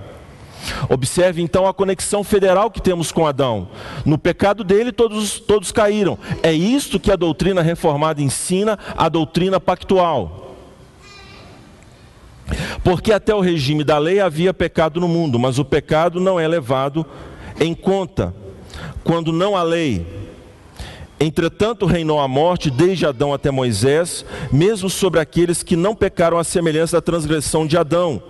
[0.88, 3.68] Observe então a conexão federal que temos com Adão.
[4.04, 6.18] No pecado dele, todos, todos caíram.
[6.42, 10.56] É isto que a doutrina reformada ensina, a doutrina pactual.
[12.82, 16.46] Porque até o regime da lei havia pecado no mundo, mas o pecado não é
[16.46, 17.06] levado
[17.58, 18.34] em conta
[19.02, 20.23] quando não há lei.
[21.24, 26.44] Entretanto, reinou a morte desde Adão até Moisés, mesmo sobre aqueles que não pecaram à
[26.44, 28.22] semelhança da transgressão de Adão.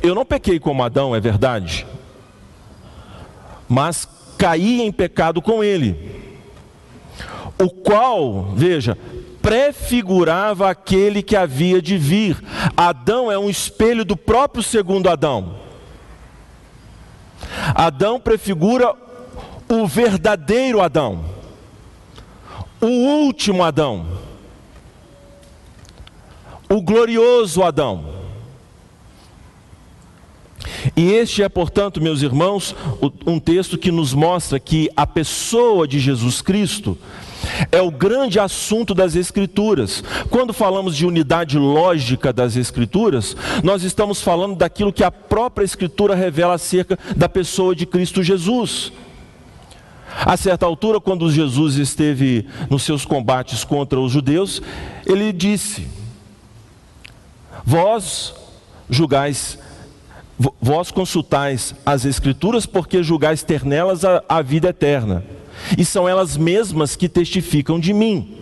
[0.00, 1.84] Eu não pequei como Adão, é verdade,
[3.68, 6.22] mas caí em pecado com ele,
[7.58, 8.96] o qual, veja,
[9.42, 12.40] prefigurava aquele que havia de vir.
[12.76, 15.56] Adão é um espelho do próprio segundo Adão.
[17.74, 18.94] Adão prefigura
[19.68, 21.35] o verdadeiro Adão
[22.86, 24.06] o último Adão,
[26.68, 28.14] o glorioso Adão.
[30.96, 32.76] E este é, portanto, meus irmãos,
[33.26, 36.96] um texto que nos mostra que a pessoa de Jesus Cristo
[37.72, 40.04] é o grande assunto das Escrituras.
[40.30, 46.14] Quando falamos de unidade lógica das Escrituras, nós estamos falando daquilo que a própria Escritura
[46.14, 48.92] revela acerca da pessoa de Cristo Jesus.
[50.24, 54.62] A certa altura, quando Jesus esteve nos seus combates contra os judeus,
[55.04, 55.86] ele disse:
[57.64, 58.34] Vós
[58.88, 59.58] julgais,
[60.60, 65.24] vós consultais as Escrituras, porque julgais ter nelas a, a vida eterna,
[65.76, 68.38] e são elas mesmas que testificam de mim,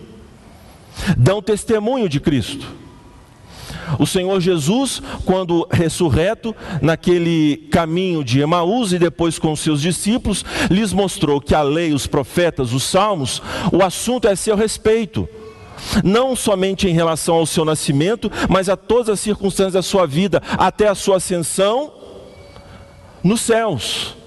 [1.17, 2.84] dão testemunho de Cristo.
[3.99, 10.93] O Senhor Jesus, quando ressurreto, naquele caminho de Emaús e depois com seus discípulos, lhes
[10.93, 13.43] mostrou que a lei, os profetas, os salmos,
[13.73, 15.29] o assunto é seu respeito.
[16.03, 20.43] Não somente em relação ao seu nascimento, mas a todas as circunstâncias da sua vida,
[20.57, 21.93] até a sua ascensão
[23.23, 24.24] nos céus.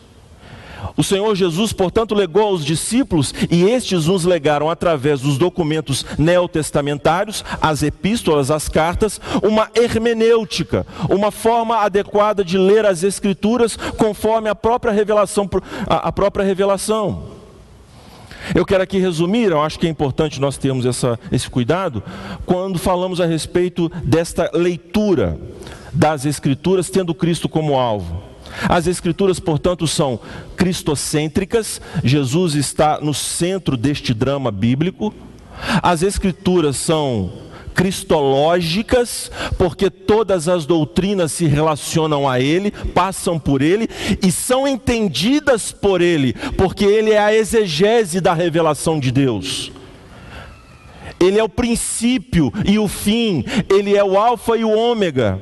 [0.96, 7.44] O Senhor Jesus, portanto, legou aos discípulos, e estes nos legaram através dos documentos neotestamentários,
[7.62, 14.56] as epístolas, as cartas, uma hermenêutica, uma forma adequada de ler as Escrituras conforme a
[14.56, 15.50] própria revelação.
[15.88, 17.38] A própria revelação.
[18.56, 22.02] Eu quero aqui resumir, eu acho que é importante nós termos essa, esse cuidado,
[22.46, 25.38] quando falamos a respeito desta leitura
[25.92, 28.27] das Escrituras, tendo Cristo como alvo.
[28.68, 30.20] As Escrituras, portanto, são
[30.56, 35.14] cristocêntricas, Jesus está no centro deste drama bíblico.
[35.82, 37.32] As Escrituras são
[37.74, 43.88] cristológicas, porque todas as doutrinas se relacionam a Ele, passam por Ele
[44.26, 49.72] e são entendidas por Ele, porque Ele é a exegese da revelação de Deus.
[51.20, 55.40] Ele é o princípio e o fim, Ele é o Alfa e o Ômega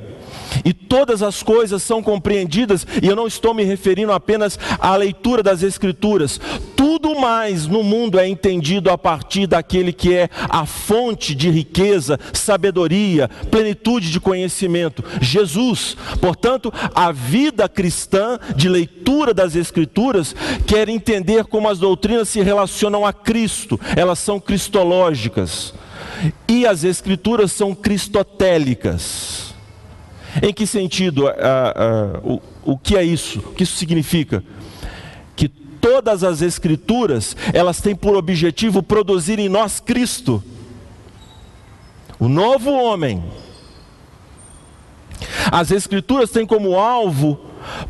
[0.65, 5.43] e todas as coisas são compreendidas, e eu não estou me referindo apenas à leitura
[5.43, 6.41] das Escrituras,
[6.75, 12.19] tudo mais no mundo é entendido a partir daquele que é a fonte de riqueza,
[12.33, 15.95] sabedoria, plenitude de conhecimento, Jesus.
[16.19, 23.05] Portanto, a vida cristã de leitura das Escrituras quer entender como as doutrinas se relacionam
[23.05, 25.73] a Cristo, elas são cristológicas.
[26.47, 29.44] E as Escrituras são cristotélicas.
[30.41, 31.25] Em que sentido?
[32.23, 33.39] o, o que é isso?
[33.39, 34.43] O que isso significa?
[35.35, 40.43] Que todas as escrituras, elas têm por objetivo produzir em nós Cristo,
[42.19, 43.23] o novo homem.
[45.51, 47.39] As escrituras têm como alvo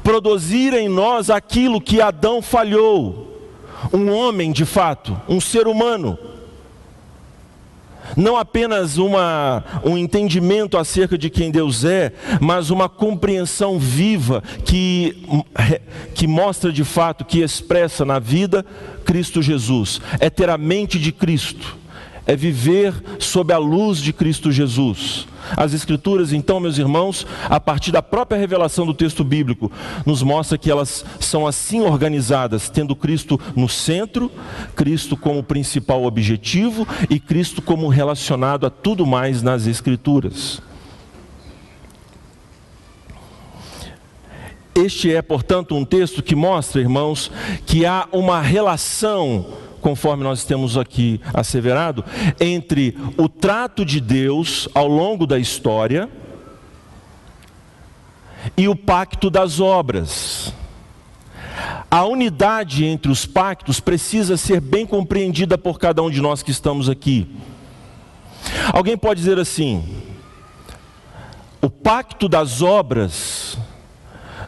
[0.04, 3.52] produzir em nós aquilo que Adão falhou,
[3.94, 6.18] um homem de fato, um ser humano
[8.16, 15.26] não apenas uma, um entendimento acerca de quem Deus é, mas uma compreensão viva que,
[16.14, 18.66] que mostra de fato, que expressa na vida
[19.06, 20.02] Cristo Jesus.
[20.20, 21.78] É ter a mente de Cristo,
[22.26, 25.28] é viver sob a luz de Cristo Jesus.
[25.56, 29.72] As Escrituras, então, meus irmãos, a partir da própria revelação do texto bíblico,
[30.06, 34.32] nos mostra que elas são assim organizadas, tendo Cristo no centro,
[34.76, 40.62] Cristo como principal objetivo e Cristo como relacionado a tudo mais nas Escrituras.
[44.76, 47.32] Este é, portanto, um texto que mostra, irmãos,
[47.66, 49.46] que há uma relação
[49.86, 52.04] conforme nós temos aqui asseverado,
[52.40, 56.10] entre o trato de Deus ao longo da história
[58.58, 60.52] e o pacto das obras.
[61.92, 66.50] A unidade entre os pactos precisa ser bem compreendida por cada um de nós que
[66.50, 67.36] estamos aqui.
[68.74, 69.88] Alguém pode dizer assim:
[71.62, 73.56] o pacto das obras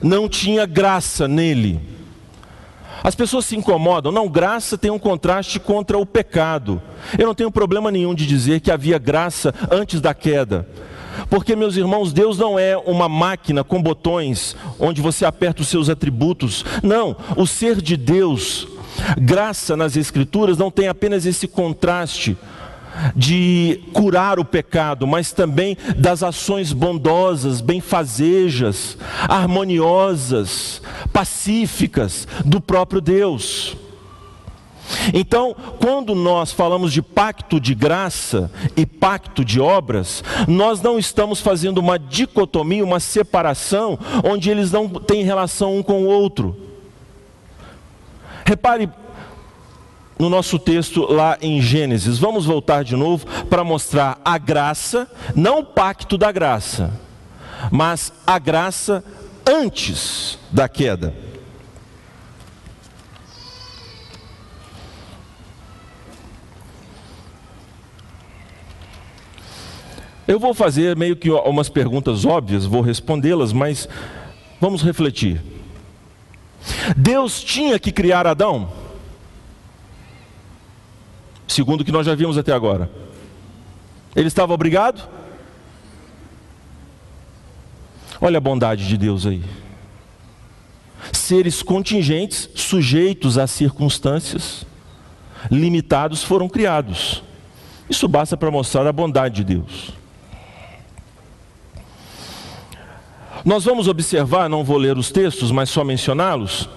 [0.02, 1.97] não tinha graça nele.
[3.08, 4.12] As pessoas se incomodam.
[4.12, 6.82] Não, graça tem um contraste contra o pecado.
[7.18, 10.68] Eu não tenho problema nenhum de dizer que havia graça antes da queda.
[11.30, 15.88] Porque, meus irmãos, Deus não é uma máquina com botões onde você aperta os seus
[15.88, 16.66] atributos.
[16.84, 18.68] Não, o ser de Deus,
[19.18, 22.36] graça nas Escrituras, não tem apenas esse contraste
[23.16, 30.82] de curar o pecado, mas também das ações bondosas, benfazejas, harmoniosas,
[31.12, 33.76] pacíficas do próprio Deus.
[35.14, 41.42] Então, quando nós falamos de pacto de graça e pacto de obras, nós não estamos
[41.42, 46.56] fazendo uma dicotomia, uma separação, onde eles não têm relação um com o outro.
[48.46, 48.90] Repare
[50.20, 52.18] no nosso texto lá em Gênesis.
[52.18, 56.92] Vamos voltar de novo para mostrar a graça, não o pacto da graça,
[57.72, 59.04] mas a graça
[59.46, 61.14] antes da queda.
[70.28, 73.88] Eu vou fazer meio que umas perguntas óbvias, vou respondê-las, mas
[74.60, 75.42] vamos refletir.
[76.98, 78.70] Deus tinha que criar Adão?
[81.48, 82.90] Segundo o que nós já vimos até agora.
[84.16, 85.08] Ele estava obrigado?
[88.20, 89.44] Olha a bondade de Deus aí.
[91.14, 94.66] Seres contingentes, sujeitos a circunstâncias
[95.52, 97.24] limitados, foram criados.
[97.90, 99.92] Isso basta para mostrar a bondade de Deus.
[103.46, 106.68] Nós vamos observar, não vou ler os textos, mas só mencioná-los,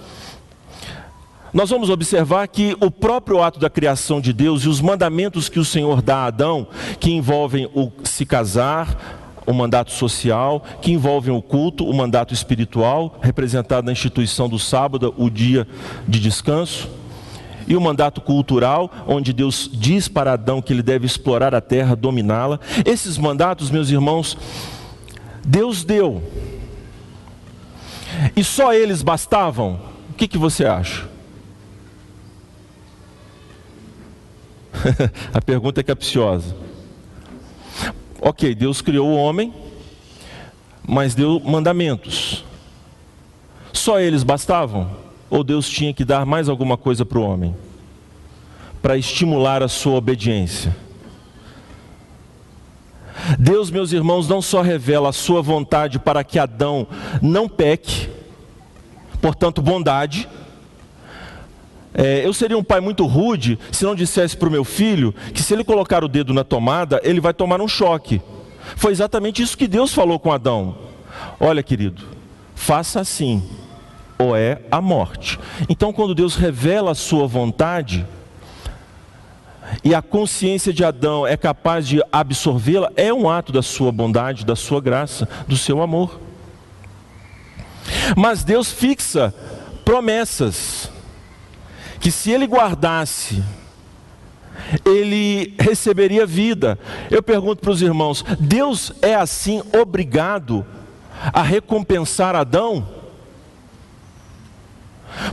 [1.52, 5.58] nós vamos observar que o próprio ato da criação de Deus e os mandamentos que
[5.58, 6.66] o Senhor dá a Adão,
[6.98, 13.18] que envolvem o se casar, o mandato social, que envolvem o culto, o mandato espiritual,
[13.20, 15.66] representado na instituição do sábado, o dia
[16.06, 16.88] de descanso,
[17.66, 21.96] e o mandato cultural, onde Deus diz para Adão que ele deve explorar a terra,
[21.96, 22.60] dominá-la.
[22.84, 24.36] Esses mandatos, meus irmãos,
[25.44, 26.22] Deus deu.
[28.36, 29.80] E só eles bastavam?
[30.10, 31.09] O que, que você acha?
[35.32, 36.56] a pergunta é capciosa.
[38.20, 39.52] Ok, Deus criou o homem,
[40.86, 42.44] mas deu mandamentos.
[43.72, 44.90] Só eles bastavam?
[45.30, 47.56] Ou Deus tinha que dar mais alguma coisa para o homem?
[48.82, 50.76] Para estimular a sua obediência?
[53.38, 56.86] Deus, meus irmãos, não só revela a sua vontade para que Adão
[57.22, 58.08] não peque,
[59.20, 60.28] portanto, bondade,
[61.92, 65.42] é, eu seria um pai muito rude se não dissesse para o meu filho que
[65.42, 68.22] se ele colocar o dedo na tomada, ele vai tomar um choque.
[68.76, 70.76] Foi exatamente isso que Deus falou com Adão.
[71.38, 72.02] Olha, querido,
[72.54, 73.42] faça assim,
[74.18, 75.38] ou é a morte.
[75.68, 78.06] Então, quando Deus revela a sua vontade,
[79.84, 84.44] e a consciência de Adão é capaz de absorvê-la, é um ato da sua bondade,
[84.44, 86.20] da sua graça, do seu amor.
[88.16, 89.34] Mas Deus fixa
[89.84, 90.90] promessas
[92.00, 93.42] que se ele guardasse,
[94.84, 96.78] ele receberia vida.
[97.10, 100.64] Eu pergunto para os irmãos: Deus é assim obrigado
[101.32, 102.98] a recompensar Adão?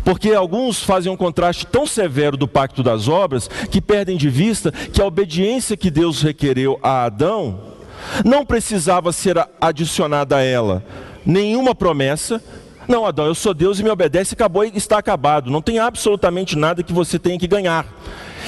[0.04, 4.72] Porque alguns fazem um contraste tão severo do pacto das obras que perdem de vista
[4.72, 7.78] que a obediência que Deus requereu a Adão
[8.26, 10.84] não precisava ser adicionada a ela
[11.28, 12.42] nenhuma promessa,
[12.88, 15.52] não, Adão, eu sou Deus e me obedece, acabou e está acabado.
[15.52, 17.86] Não tem absolutamente nada que você tenha que ganhar.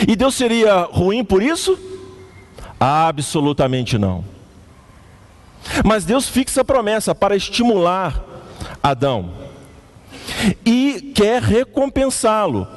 [0.08, 1.78] E Deus seria ruim por isso?
[2.80, 4.24] Absolutamente não.
[5.86, 8.24] Mas Deus fixa a promessa para estimular
[8.82, 9.32] Adão
[10.66, 12.68] e quer recompensá-lo,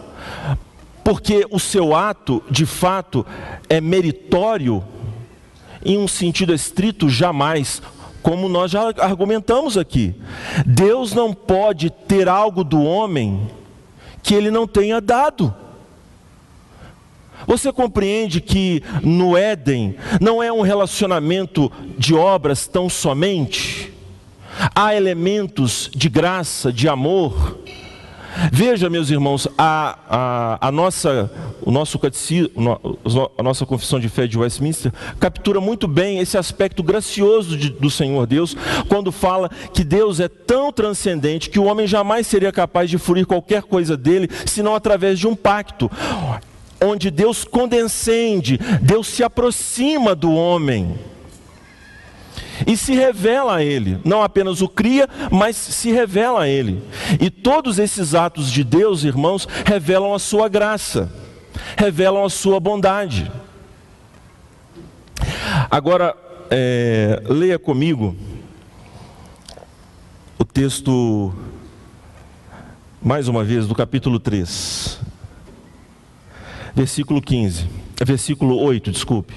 [1.04, 3.24] porque o seu ato, de fato,
[3.68, 4.82] é meritório
[5.84, 7.82] Em um sentido estrito, jamais,
[8.22, 10.14] como nós já argumentamos aqui.
[10.64, 13.50] Deus não pode ter algo do homem
[14.22, 15.54] que ele não tenha dado.
[17.46, 23.92] Você compreende que no Éden não é um relacionamento de obras tão somente?
[24.74, 27.58] Há elementos de graça, de amor.
[28.50, 31.30] Veja, meus irmãos, a, a, a nossa,
[31.60, 32.00] o nosso
[33.38, 37.90] a nossa confissão de fé de Westminster captura muito bem esse aspecto gracioso de, do
[37.90, 38.56] Senhor Deus,
[38.88, 43.26] quando fala que Deus é tão transcendente que o homem jamais seria capaz de furir
[43.26, 45.90] qualquer coisa dele, senão através de um pacto
[46.82, 51.11] onde Deus condescende, Deus se aproxima do homem
[52.66, 56.82] e se revela a ele, não apenas o cria, mas se revela a ele.
[57.20, 61.10] E todos esses atos de Deus, irmãos, revelam a sua graça,
[61.76, 63.30] revelam a sua bondade.
[65.70, 66.16] Agora,
[66.50, 68.16] é, leia comigo
[70.38, 71.32] o texto,
[73.00, 75.12] mais uma vez, do capítulo 3
[76.74, 77.68] versículo 15,
[78.04, 79.34] versículo 8, desculpe.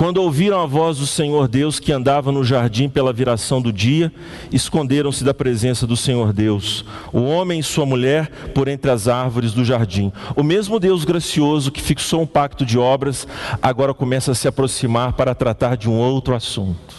[0.00, 4.10] Quando ouviram a voz do Senhor Deus que andava no jardim pela viração do dia,
[4.50, 9.52] esconderam-se da presença do Senhor Deus, o homem e sua mulher por entre as árvores
[9.52, 10.10] do jardim.
[10.34, 13.28] O mesmo Deus gracioso que fixou um pacto de obras,
[13.60, 16.94] agora começa a se aproximar para tratar de um outro assunto.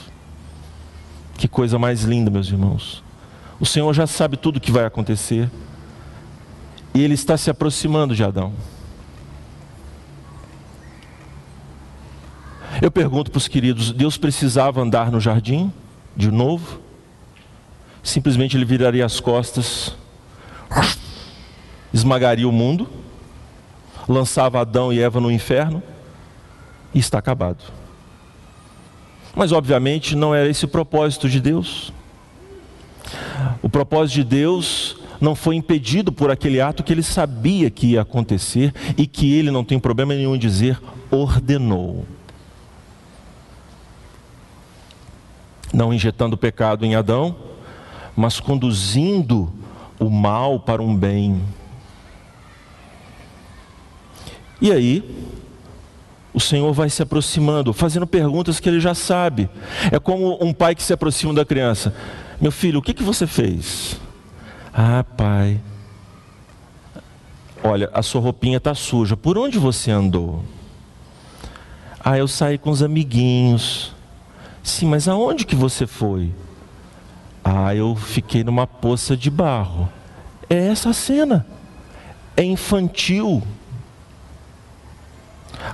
[1.40, 3.04] Que coisa mais linda, meus irmãos.
[3.60, 5.50] O Senhor já sabe tudo o que vai acontecer.
[6.94, 8.54] E ele está se aproximando de Adão.
[12.82, 15.72] Eu pergunto para os queridos: Deus precisava andar no jardim
[16.18, 16.80] de novo?
[18.02, 19.96] Simplesmente ele viraria as costas,
[21.94, 22.90] esmagaria o mundo,
[24.08, 25.84] lançava Adão e Eva no inferno
[26.92, 27.64] e está acabado.
[29.36, 31.94] Mas obviamente não era esse o propósito de Deus.
[33.62, 38.02] O propósito de Deus não foi impedido por aquele ato que ele sabia que ia
[38.02, 42.06] acontecer e que ele não tem problema nenhum em dizer ordenou.
[45.74, 47.36] Não injetando pecado em Adão,
[48.16, 49.52] mas conduzindo
[50.00, 51.42] o mal para um bem.
[54.60, 55.04] E aí,
[56.34, 59.50] o Senhor vai se aproximando, fazendo perguntas que ele já sabe.
[59.92, 61.94] É como um pai que se aproxima da criança:
[62.40, 64.00] Meu filho, o que, que você fez?
[64.74, 65.60] Ah, pai,
[67.64, 70.44] olha, a sua roupinha está suja, por onde você andou?
[72.04, 73.94] Ah, eu saí com os amiguinhos.
[74.64, 76.32] Sim, mas aonde que você foi?
[77.44, 79.90] Ah, eu fiquei numa poça de barro.
[80.50, 81.46] É essa a cena.
[82.38, 83.42] É infantil.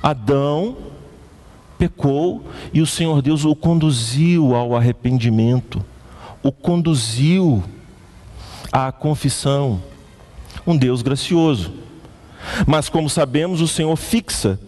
[0.02, 0.78] Adão
[1.78, 5.86] pecou e o Senhor Deus o conduziu ao arrependimento,
[6.42, 7.64] o conduziu
[8.72, 9.82] à confissão.
[10.66, 11.74] Um Deus gracioso.
[12.66, 14.60] Mas, como sabemos, o Senhor fixa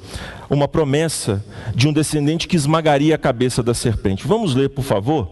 [0.50, 1.44] uma promessa
[1.76, 4.28] de um descendente que esmagaria a cabeça da serpente.
[4.28, 5.32] Vamos ler, por favor,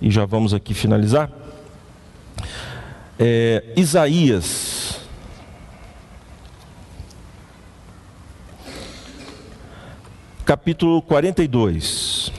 [0.00, 1.30] e já vamos aqui finalizar.
[3.18, 5.00] É, Isaías.
[10.44, 12.32] Capítulo 42.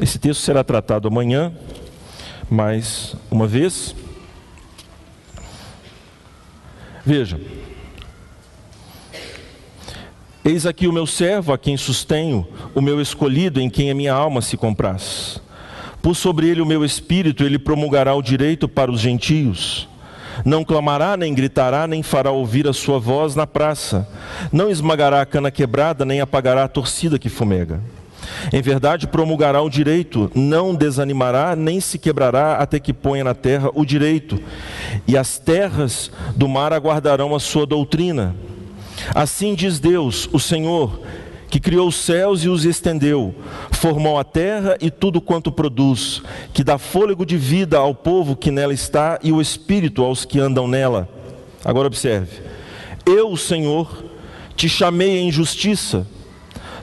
[0.00, 1.52] Esse texto será tratado amanhã
[2.50, 3.94] mais uma vez.
[7.06, 7.38] Veja.
[10.42, 14.14] Eis aqui o meu servo, a quem sustenho, o meu escolhido, em quem a minha
[14.14, 15.38] alma se compraz.
[16.00, 19.86] Pus sobre ele o meu espírito, ele promulgará o direito para os gentios.
[20.42, 24.08] Não clamará, nem gritará, nem fará ouvir a sua voz na praça.
[24.50, 27.78] Não esmagará a cana quebrada, nem apagará a torcida que fumega.
[28.50, 33.70] Em verdade, promulgará o direito, não desanimará, nem se quebrará até que ponha na terra
[33.74, 34.40] o direito,
[35.06, 38.34] e as terras do mar aguardarão a sua doutrina.
[39.14, 41.00] Assim diz Deus, o Senhor,
[41.48, 43.34] que criou os céus e os estendeu,
[43.72, 46.22] formou a terra e tudo quanto produz,
[46.52, 50.38] que dá fôlego de vida ao povo que nela está e o espírito aos que
[50.38, 51.08] andam nela.
[51.64, 52.40] Agora observe:
[53.04, 54.04] Eu, o Senhor,
[54.56, 56.06] te chamei em justiça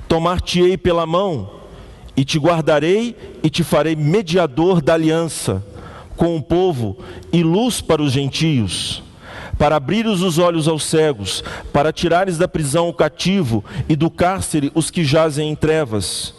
[0.08, 1.52] Tomar-te-ei pela mão,
[2.16, 5.64] e te guardarei e te farei mediador da aliança
[6.16, 6.98] com o povo
[7.32, 9.04] e luz para os gentios,
[9.58, 11.44] para abrires os olhos aos cegos,
[11.74, 16.34] para tirares da prisão o cativo e do cárcere os que jazem em trevas.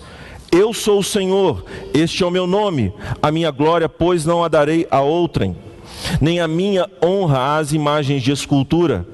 [0.51, 2.93] Eu sou o Senhor, este é o meu nome,
[3.23, 5.57] a minha glória, pois não a darei a outrem,
[6.21, 9.07] nem a minha honra às imagens de escultura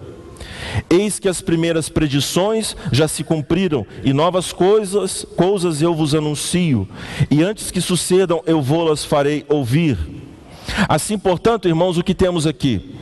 [0.90, 6.88] Eis que as primeiras predições já se cumpriram, e novas coisas, coisas eu vos anuncio,
[7.30, 9.98] e antes que sucedam eu vou-las farei ouvir.
[10.88, 12.94] Assim, portanto, irmãos, o que temos aqui?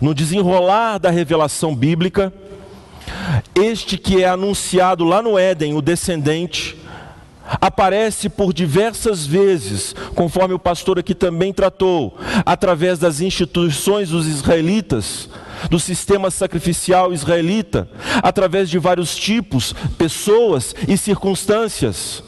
[0.00, 2.32] No desenrolar da revelação bíblica,
[3.54, 6.76] este que é anunciado lá no Éden, o descendente,
[7.60, 15.28] aparece por diversas vezes, conforme o pastor aqui também tratou, através das instituições dos israelitas,
[15.68, 17.88] do sistema sacrificial israelita,
[18.22, 22.22] através de vários tipos, pessoas e circunstâncias.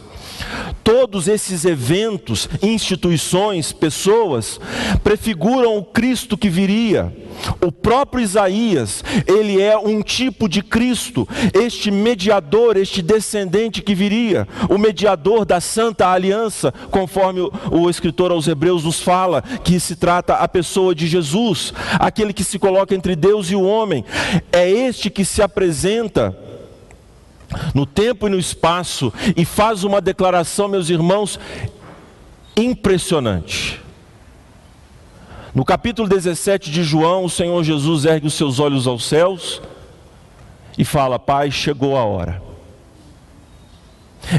[0.83, 4.61] Todos esses eventos, instituições, pessoas,
[5.03, 7.15] prefiguram o Cristo que viria.
[7.61, 14.47] O próprio Isaías, ele é um tipo de Cristo, este mediador, este descendente que viria,
[14.69, 17.41] o mediador da santa aliança, conforme
[17.71, 22.45] o, escritor aos Hebreus nos fala, que se trata a pessoa de Jesus, aquele que
[22.45, 24.05] se coloca entre Deus e o homem.
[24.53, 26.37] É este que se apresenta
[27.75, 31.39] no tempo e no espaço e faz uma declaração, meus irmãos,
[32.57, 33.81] impressionante.
[35.55, 39.61] No capítulo 17 de João, o Senhor Jesus ergue os seus olhos aos céus
[40.79, 42.43] e fala: Pai, chegou a hora.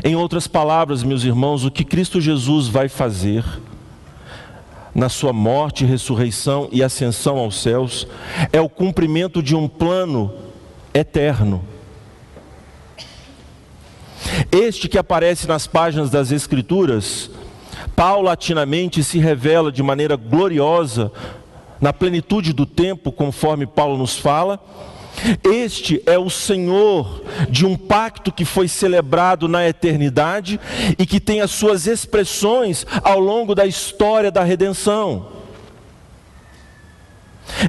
[0.03, 3.43] Em outras palavras, meus irmãos, o que Cristo Jesus vai fazer
[4.95, 8.07] na sua morte, ressurreição e ascensão aos céus
[8.51, 10.33] é o cumprimento de um plano
[10.93, 11.72] eterno
[14.51, 17.29] este que aparece nas páginas das Escrituras,
[17.95, 21.11] paulatinamente se revela de maneira gloriosa,
[21.79, 24.59] na plenitude do tempo, conforme Paulo nos fala.
[25.43, 30.59] Este é o Senhor de um pacto que foi celebrado na eternidade
[30.97, 35.27] e que tem as suas expressões ao longo da história da redenção.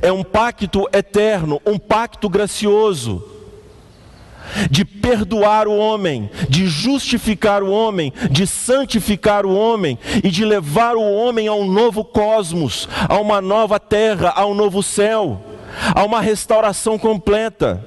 [0.00, 3.33] É um pacto eterno, um pacto gracioso
[4.70, 10.96] de perdoar o homem, de justificar o homem, de santificar o homem e de levar
[10.96, 15.40] o homem a um novo cosmos, a uma nova terra, a um novo céu,
[15.94, 17.84] a uma restauração completa.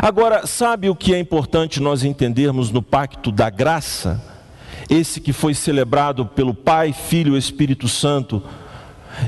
[0.00, 4.22] Agora, sabe o que é importante nós entendermos no pacto da graça?
[4.88, 8.42] Esse que foi celebrado pelo Pai, Filho e Espírito Santo,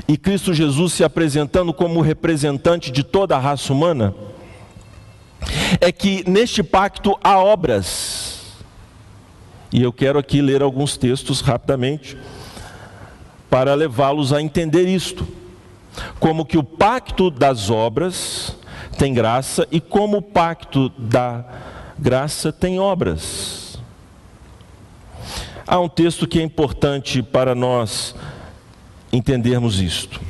[0.07, 4.13] e Cristo Jesus se apresentando como representante de toda a raça humana?
[5.79, 8.55] É que neste pacto há obras.
[9.71, 12.17] E eu quero aqui ler alguns textos rapidamente
[13.49, 15.27] para levá-los a entender isto.
[16.19, 18.55] Como que o pacto das obras
[18.97, 21.45] tem graça e como o pacto da
[21.97, 23.77] graça tem obras.
[25.67, 28.15] Há um texto que é importante para nós
[29.11, 30.21] entendermos isto.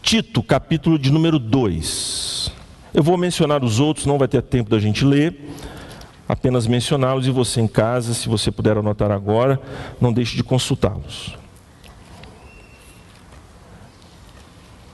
[0.00, 2.33] Tito, capítulo de número 2.
[2.94, 5.36] Eu vou mencionar os outros, não vai ter tempo da gente ler,
[6.28, 9.60] apenas mencioná-los e você em casa, se você puder anotar agora,
[10.00, 11.36] não deixe de consultá-los.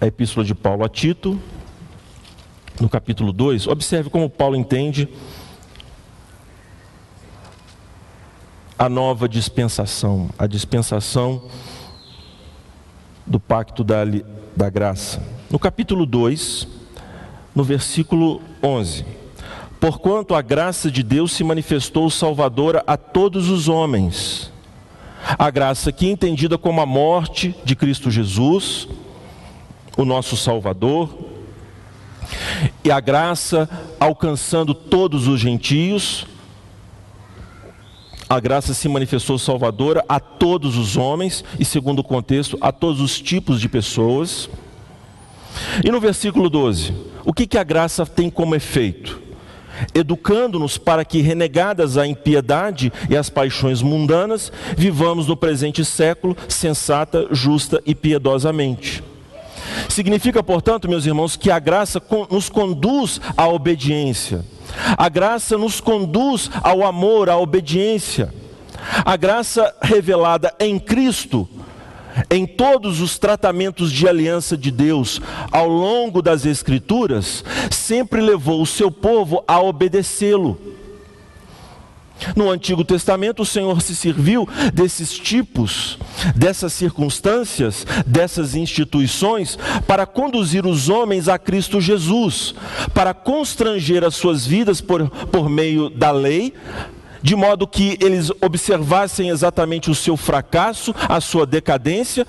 [0.01, 1.39] A epístola de Paulo a Tito,
[2.81, 5.07] no capítulo 2, observe como Paulo entende
[8.79, 11.51] a nova dispensação, a dispensação
[13.27, 14.05] do pacto da,
[14.57, 15.23] da graça.
[15.51, 16.80] No capítulo 2,
[17.55, 19.05] no versículo 11:
[19.81, 24.53] Porquanto a graça de Deus se manifestou salvadora a todos os homens.
[25.39, 28.89] A graça aqui entendida como a morte de Cristo Jesus,
[29.97, 31.09] o nosso Salvador,
[32.85, 36.27] e a graça alcançando todos os gentios.
[38.29, 43.01] A graça se manifestou salvadora a todos os homens e, segundo o contexto, a todos
[43.01, 44.49] os tipos de pessoas.
[45.85, 46.95] E no versículo 12,
[47.25, 49.21] o que, que a graça tem como efeito?
[49.95, 57.29] Educando-nos para que, renegadas a impiedade e as paixões mundanas, vivamos no presente século sensata,
[57.31, 59.03] justa e piedosamente.
[59.89, 64.45] Significa, portanto, meus irmãos, que a graça nos conduz à obediência.
[64.97, 68.33] A graça nos conduz ao amor, à obediência.
[69.05, 71.49] A graça revelada em Cristo
[72.31, 78.67] em todos os tratamentos de aliança de Deus ao longo das Escrituras, sempre levou o
[78.67, 80.59] seu povo a obedecê-lo.
[82.37, 85.99] No Antigo Testamento, o Senhor se serviu desses tipos,
[86.37, 92.55] dessas circunstâncias, dessas instituições, para conduzir os homens a Cristo Jesus,
[92.93, 96.53] para constranger as suas vidas por, por meio da lei,
[97.23, 102.27] de modo que eles observassem exatamente o seu fracasso, a sua decadência,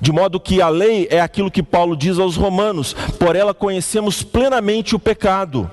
[0.00, 4.22] De modo que a lei é aquilo que Paulo diz aos Romanos: por ela conhecemos
[4.22, 5.70] plenamente o pecado.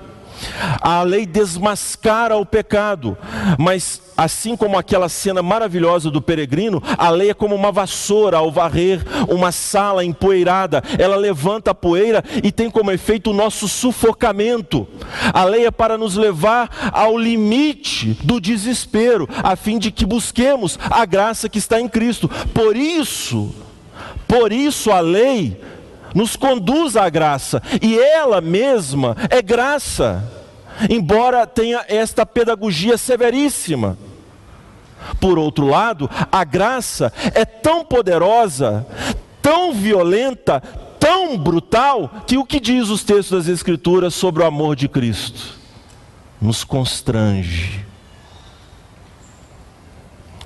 [0.80, 3.16] A lei desmascara o pecado,
[3.58, 8.50] mas assim como aquela cena maravilhosa do peregrino, a lei é como uma vassoura ao
[8.50, 10.82] varrer uma sala empoeirada.
[10.98, 14.86] Ela levanta a poeira e tem como efeito o nosso sufocamento.
[15.32, 20.78] A lei é para nos levar ao limite do desespero, a fim de que busquemos
[20.90, 22.28] a graça que está em Cristo.
[22.52, 23.54] Por isso,
[24.28, 25.60] por isso a lei
[26.14, 30.30] nos conduz à graça, e ela mesma é graça,
[30.88, 33.96] embora tenha esta pedagogia severíssima.
[35.20, 38.86] Por outro lado, a graça é tão poderosa,
[39.40, 40.60] tão violenta,
[40.98, 45.58] tão brutal, que o que diz os textos das Escrituras sobre o amor de Cristo?
[46.40, 47.84] Nos constrange.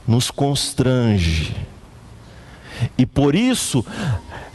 [0.06, 1.54] Nos constrange.
[2.96, 3.84] E por isso,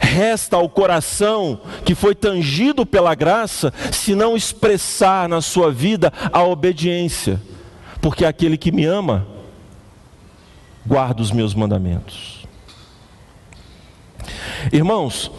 [0.02, 6.42] resta ao coração que foi tangido pela graça, se não expressar na sua vida a
[6.42, 7.40] obediência,
[8.00, 9.26] porque aquele que me ama,
[10.84, 12.44] guarda os meus mandamentos.
[14.72, 15.30] Irmãos,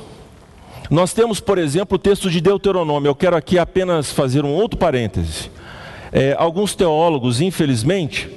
[0.89, 3.09] nós temos, por exemplo, o texto de Deuteronômio.
[3.09, 5.51] Eu quero aqui apenas fazer um outro parêntese.
[6.11, 8.29] É, alguns teólogos, infelizmente,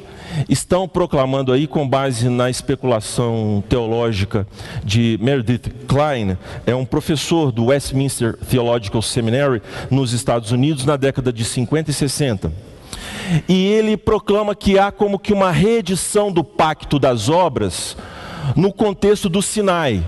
[0.49, 4.47] estão proclamando aí, com base na especulação teológica
[4.85, 11.33] de Meredith Klein, é um professor do Westminster Theological Seminary nos Estados Unidos na década
[11.33, 12.53] de 50 e 60.
[13.49, 17.97] E ele proclama que há como que uma reedição do pacto das obras
[18.55, 20.05] no contexto do Sinai.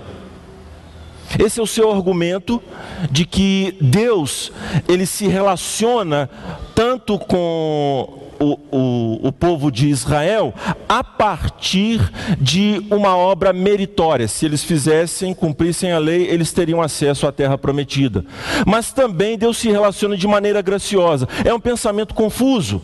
[1.38, 2.62] Esse é o seu argumento
[3.10, 4.50] de que Deus
[4.88, 6.30] ele se relaciona
[6.74, 10.54] tanto com o, o, o, povo de Israel
[10.88, 12.00] a partir
[12.40, 14.28] de uma obra meritória.
[14.28, 18.24] Se eles fizessem, cumprissem a lei, eles teriam acesso à terra prometida.
[18.66, 21.28] Mas também Deus se relaciona de maneira graciosa.
[21.44, 22.82] É um pensamento confuso,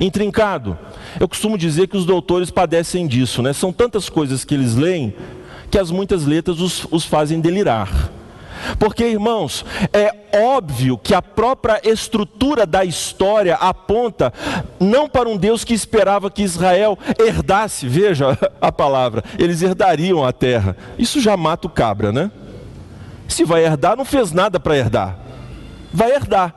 [0.00, 0.76] intrincado.
[1.18, 3.52] Eu costumo dizer que os doutores padecem disso, né?
[3.52, 5.14] São tantas coisas que eles leem
[5.70, 8.10] que as muitas letras os, os fazem delirar.
[8.78, 14.32] Porque, irmãos, é óbvio que a própria estrutura da história aponta
[14.78, 20.32] não para um Deus que esperava que Israel herdasse, veja a palavra, eles herdariam a
[20.32, 20.76] terra.
[20.98, 22.30] Isso já mata o cabra, né?
[23.28, 25.18] Se vai herdar, não fez nada para herdar.
[25.92, 26.54] Vai herdar.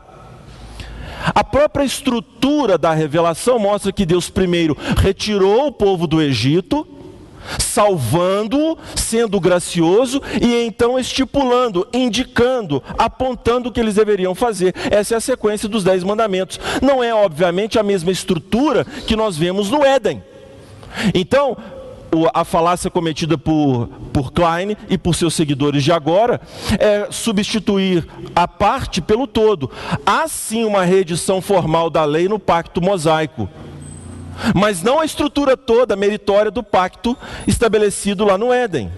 [1.33, 6.87] A própria estrutura da revelação mostra que Deus primeiro retirou o povo do Egito,
[7.57, 14.75] salvando-o, sendo gracioso e então estipulando, indicando, apontando o que eles deveriam fazer.
[14.91, 16.59] Essa é a sequência dos Dez Mandamentos.
[16.81, 20.23] Não é, obviamente, a mesma estrutura que nós vemos no Éden.
[21.13, 21.55] Então,
[22.33, 26.41] a falácia cometida por, por Klein e por seus seguidores de agora
[26.79, 29.69] é substituir a parte pelo todo.
[30.05, 33.47] Há sim uma reedição formal da lei no pacto mosaico
[34.55, 37.17] mas não a estrutura toda meritória do pacto
[37.47, 38.91] estabelecido lá no Éden.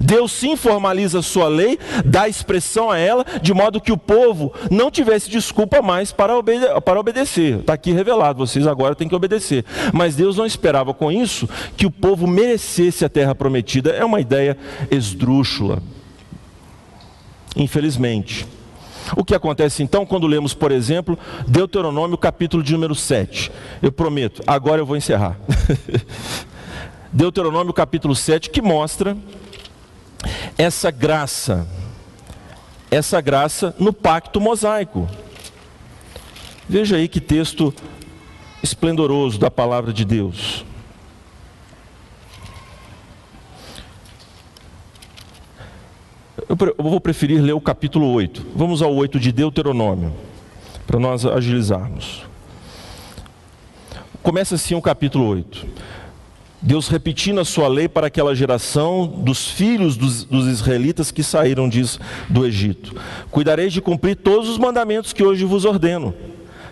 [0.00, 4.52] Deus sim formaliza a sua lei, dá expressão a ela, de modo que o povo
[4.70, 7.60] não tivesse desculpa mais para, obede para obedecer.
[7.60, 9.64] Está aqui revelado, vocês agora têm que obedecer.
[9.92, 13.90] Mas Deus não esperava com isso que o povo merecesse a terra prometida.
[13.90, 14.56] É uma ideia
[14.90, 15.80] esdrúxula.
[17.54, 18.46] Infelizmente.
[19.14, 23.52] O que acontece então quando lemos, por exemplo, Deuteronômio capítulo de número 7?
[23.82, 25.38] Eu prometo, agora eu vou encerrar.
[27.12, 29.16] Deuteronômio capítulo 7, que mostra
[30.58, 31.66] essa graça,
[32.90, 35.08] essa graça no pacto mosaico.
[36.68, 37.72] Veja aí que texto
[38.62, 40.64] esplendoroso da palavra de Deus.
[46.48, 48.46] Eu vou preferir ler o capítulo 8.
[48.54, 50.12] Vamos ao 8 de Deuteronômio,
[50.86, 52.22] para nós agilizarmos.
[54.22, 55.66] Começa assim o capítulo 8.
[56.62, 61.68] Deus repetindo a sua lei para aquela geração dos filhos dos, dos israelitas que saíram
[61.68, 62.94] diz, do Egito.
[63.30, 66.14] Cuidareis de cumprir todos os mandamentos que hoje vos ordeno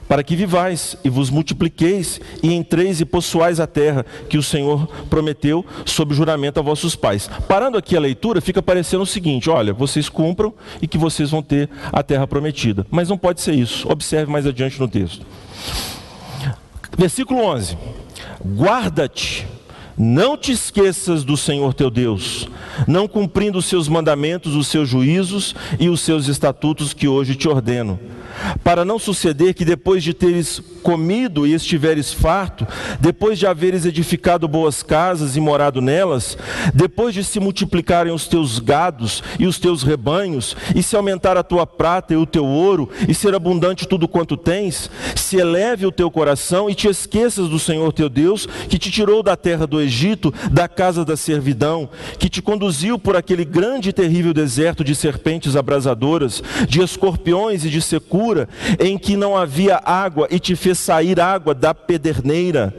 [0.09, 4.87] para que vivais e vos multipliqueis e entreis e possuais a terra que o Senhor
[5.09, 7.29] prometeu sob juramento a vossos pais.
[7.49, 11.43] Parando aqui a leitura, fica parecendo o seguinte: olha, vocês cumpram e que vocês vão
[11.43, 12.87] ter a terra prometida.
[12.91, 13.91] Mas não pode ser isso.
[13.91, 15.25] Observe mais adiante no texto.
[16.97, 17.77] Versículo 11:
[18.45, 19.47] Guarda-te
[19.97, 22.49] não te esqueças do Senhor teu Deus,
[22.87, 27.49] não cumprindo os seus mandamentos, os seus juízos e os seus estatutos que hoje te
[27.49, 27.99] ordeno
[28.63, 32.67] para não suceder que depois de teres comido e estiveres farto,
[33.01, 36.37] depois de haveres edificado boas casas e morado nelas,
[36.75, 41.43] depois de se multiplicarem os teus gados e os teus rebanhos, e se aumentar a
[41.43, 44.91] tua prata e o teu ouro, e ser abundante tudo quanto tens,
[45.25, 49.23] se eleve o teu coração e te esqueças do Senhor teu Deus, que te tirou
[49.23, 53.93] da terra do Egito, da casa da servidão, que te conduziu por aquele grande e
[53.93, 58.49] terrível deserto de serpentes abrasadoras, de escorpiões e de secura,
[58.79, 62.75] em que não havia água e te fez sair água da pederneira,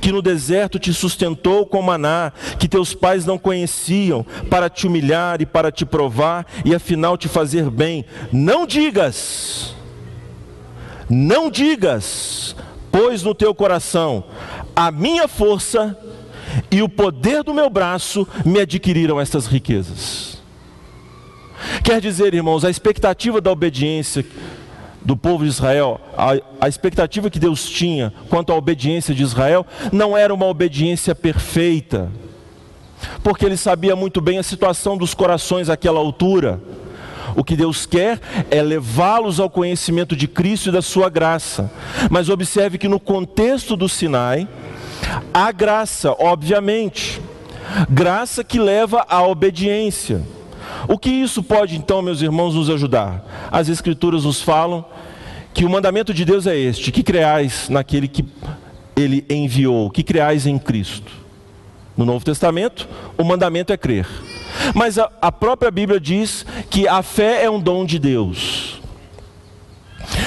[0.00, 5.40] que no deserto te sustentou com maná, que teus pais não conheciam, para te humilhar
[5.40, 8.04] e para te provar e afinal te fazer bem.
[8.32, 9.75] Não digas,
[11.08, 12.56] não digas,
[12.90, 14.24] pois no teu coração,
[14.74, 15.96] a minha força
[16.70, 20.38] e o poder do meu braço me adquiriram estas riquezas.
[21.82, 24.24] Quer dizer, irmãos, a expectativa da obediência
[25.02, 29.64] do povo de Israel, a, a, expectativa que Deus tinha quanto à obediência de Israel,
[29.92, 32.10] não era uma obediência perfeita,
[33.22, 36.60] porque ele sabia muito bem a situação dos corações àquela altura.
[37.36, 38.18] O que Deus quer
[38.50, 41.70] é levá-los ao conhecimento de Cristo e da sua graça.
[42.10, 44.48] Mas observe que no contexto do Sinai,
[45.34, 47.20] há graça, obviamente,
[47.90, 50.22] graça que leva à obediência.
[50.88, 53.24] O que isso pode então, meus irmãos, nos ajudar?
[53.52, 54.84] As Escrituras nos falam
[55.52, 58.24] que o mandamento de Deus é este: que creais naquele que
[58.96, 61.12] ele enviou, que creais em Cristo.
[61.96, 64.06] No Novo Testamento, o mandamento é crer.
[64.74, 68.80] Mas a, a própria Bíblia diz que a fé é um dom de Deus.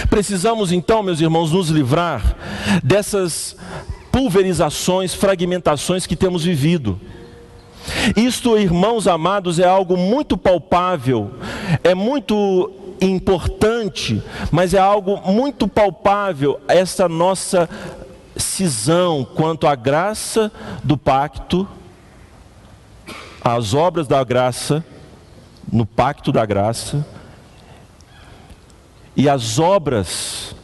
[0.10, 2.36] Precisamos então, meus irmãos, nos livrar
[2.84, 3.56] dessas
[4.12, 7.00] pulverizações, fragmentações que temos vivido.
[8.16, 11.32] Isto, irmãos amados, é algo muito palpável,
[11.84, 12.72] é muito
[13.02, 14.22] importante,
[14.52, 17.70] mas é algo muito palpável essa nossa
[18.36, 20.52] cisão quanto à graça
[20.84, 21.68] do pacto,
[23.44, 24.84] às obras da graça,
[25.72, 27.06] no pacto da graça,
[29.16, 30.56] e as obras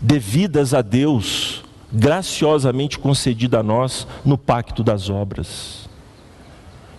[0.00, 1.62] devidas a Deus,
[1.92, 5.88] graciosamente concedida a nós no pacto das obras.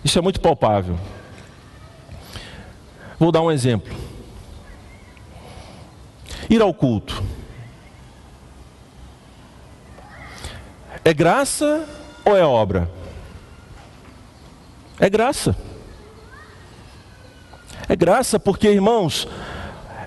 [0.04, 0.98] Isso é muito palpável.
[3.18, 3.94] Vou dar um exemplo.
[6.50, 7.22] Ir ao culto.
[11.04, 11.86] É graça
[12.24, 13.01] ou é obra?
[15.02, 15.56] É graça.
[17.88, 19.26] É graça porque, irmãos,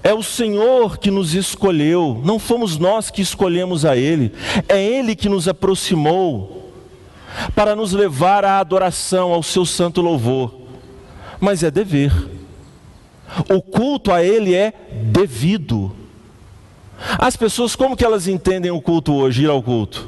[0.02, 4.32] é o Senhor que nos escolheu, não fomos nós que escolhemos a Ele,
[4.70, 6.72] é Ele que nos aproximou
[7.54, 10.62] para nos levar à adoração, ao seu santo louvor.
[11.42, 12.14] Mas é dever.
[13.50, 14.72] O culto a Ele é
[15.12, 15.94] devido.
[17.20, 20.08] As pessoas, como que elas entendem o culto hoje, ir ao culto?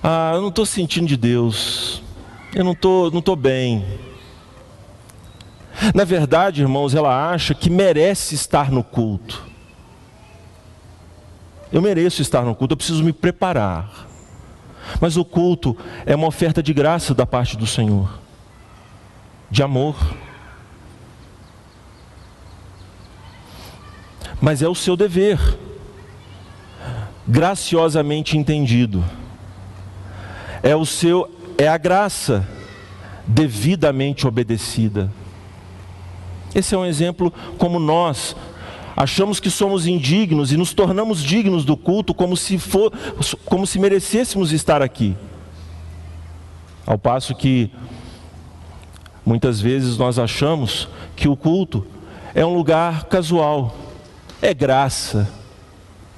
[0.00, 2.00] Ah, eu não estou sentindo de Deus,
[2.54, 3.84] eu não estou não tô bem.
[5.94, 9.42] Na verdade, irmãos, ela acha que merece estar no culto.
[11.72, 14.06] Eu mereço estar no culto, eu preciso me preparar.
[15.00, 18.20] Mas o culto é uma oferta de graça da parte do Senhor,
[19.50, 19.96] de amor.
[24.40, 25.38] Mas é o seu dever,
[27.26, 29.02] graciosamente entendido.
[30.62, 31.30] É o seu
[31.62, 32.44] é a graça
[33.24, 35.08] devidamente obedecida.
[36.52, 38.34] Esse é um exemplo como nós
[38.96, 42.92] achamos que somos indignos e nos tornamos dignos do culto como se, for,
[43.44, 45.16] como se merecêssemos estar aqui.
[46.84, 47.70] Ao passo que
[49.24, 51.86] muitas vezes nós achamos que o culto
[52.34, 53.72] é um lugar casual,
[54.42, 55.30] é graça,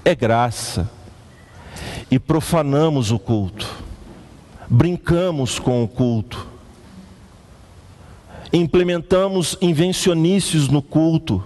[0.07, 0.91] é graça.
[2.11, 3.84] E profanamos o culto,
[4.69, 6.47] brincamos com o culto,
[8.53, 11.43] implementamos invencionícios no culto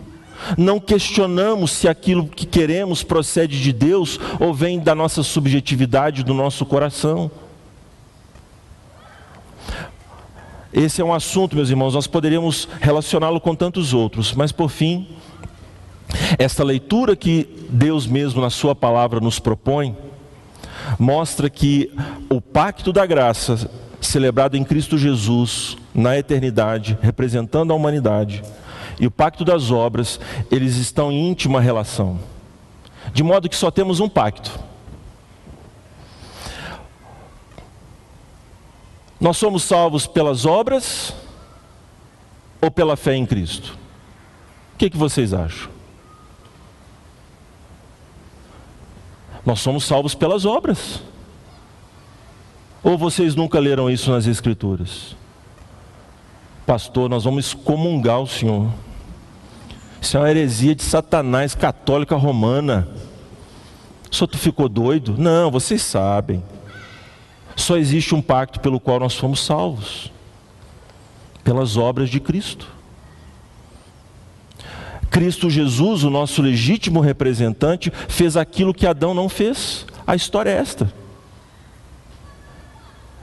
[0.56, 6.32] não questionamos se aquilo que queremos procede de Deus ou vem da nossa subjetividade, do
[6.32, 7.30] nosso coração.
[10.72, 15.08] Esse é um assunto, meus irmãos, nós poderíamos relacioná-lo com tantos outros, mas por fim,
[16.38, 19.96] esta leitura que Deus mesmo na Sua palavra nos propõe,
[20.98, 21.92] mostra que
[22.30, 23.70] o pacto da graça,
[24.00, 28.42] celebrado em Cristo Jesus, na eternidade, representando a humanidade,
[29.00, 30.20] e o pacto das obras,
[30.50, 32.18] eles estão em íntima relação.
[33.12, 34.58] De modo que só temos um pacto.
[39.20, 41.12] Nós somos salvos pelas obras
[42.60, 43.76] ou pela fé em Cristo?
[44.74, 45.77] O que, que vocês acham?
[49.48, 51.00] Nós somos salvos pelas obras.
[52.82, 55.16] Ou vocês nunca leram isso nas Escrituras?
[56.66, 58.68] Pastor, nós vamos excomungar o Senhor.
[60.02, 62.86] Isso é uma heresia de Satanás católica romana.
[64.10, 65.14] Só tu ficou doido?
[65.16, 66.44] Não, vocês sabem.
[67.56, 70.12] Só existe um pacto pelo qual nós fomos salvos
[71.42, 72.68] pelas obras de Cristo.
[75.18, 79.84] Cristo Jesus, o nosso legítimo representante, fez aquilo que Adão não fez.
[80.06, 80.92] A história é esta.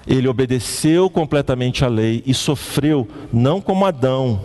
[0.06, 4.42] Ele obedeceu completamente à lei e sofreu, não como Adão,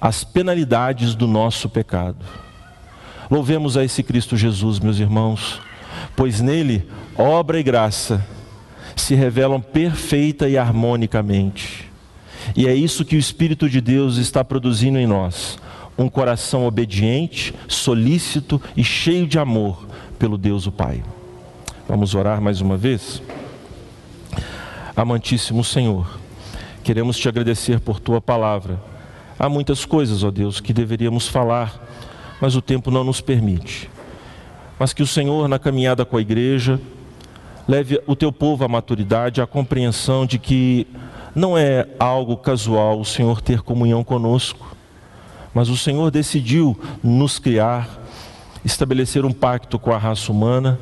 [0.00, 2.24] as penalidades do nosso pecado.
[3.28, 5.60] Louvemos a esse Cristo Jesus, meus irmãos,
[6.14, 6.88] pois nele
[7.18, 8.24] obra e graça
[8.94, 11.90] se revelam perfeita e harmonicamente.
[12.54, 15.58] E é isso que o Espírito de Deus está produzindo em nós:
[15.96, 19.86] um coração obediente, solícito e cheio de amor
[20.18, 21.02] pelo Deus o Pai.
[21.88, 23.22] Vamos orar mais uma vez?
[24.96, 26.18] Amantíssimo Senhor,
[26.82, 28.80] queremos te agradecer por tua palavra.
[29.38, 31.80] Há muitas coisas, ó Deus, que deveríamos falar,
[32.40, 33.90] mas o tempo não nos permite.
[34.78, 36.80] Mas que o Senhor, na caminhada com a igreja,
[37.66, 40.86] leve o teu povo à maturidade, à compreensão de que
[41.34, 44.73] não é algo casual o Senhor ter comunhão conosco,
[45.54, 47.88] mas o Senhor decidiu nos criar,
[48.64, 50.78] estabelecer um pacto com a raça humana,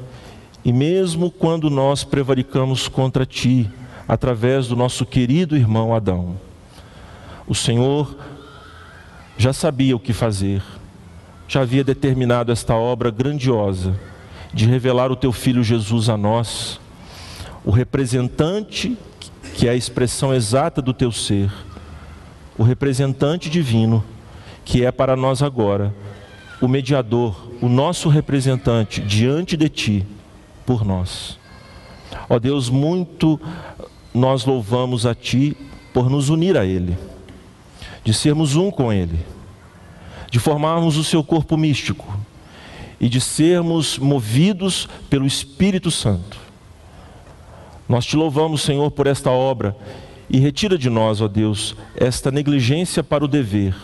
[0.64, 3.70] e mesmo quando nós prevaricamos contra ti,
[4.08, 6.36] através do nosso querido irmão Adão.
[7.46, 8.16] O Senhor
[9.36, 10.62] já sabia o que fazer,
[11.46, 13.94] já havia determinado esta obra grandiosa
[14.54, 16.80] de revelar o teu filho Jesus a nós,
[17.64, 18.96] o representante
[19.54, 21.52] que é a expressão exata do teu ser,
[22.56, 24.04] o representante divino,
[24.64, 25.94] que é para nós agora
[26.60, 30.06] o mediador, o nosso representante diante de ti,
[30.64, 31.38] por nós.
[32.28, 33.40] Ó Deus, muito
[34.14, 35.56] nós louvamos a Ti
[35.92, 36.96] por nos unir a Ele,
[38.04, 39.18] de sermos um com Ele,
[40.30, 42.18] de formarmos o Seu corpo místico
[43.00, 46.38] e de sermos movidos pelo Espírito Santo.
[47.88, 49.76] Nós te louvamos, Senhor, por esta obra
[50.30, 53.74] e retira de nós, ó Deus, esta negligência para o dever,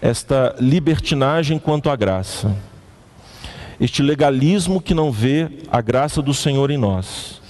[0.00, 2.54] esta libertinagem quanto à graça,
[3.80, 7.40] este legalismo que não vê a graça do Senhor em nós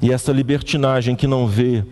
[0.00, 1.84] e essa libertinagem que não vê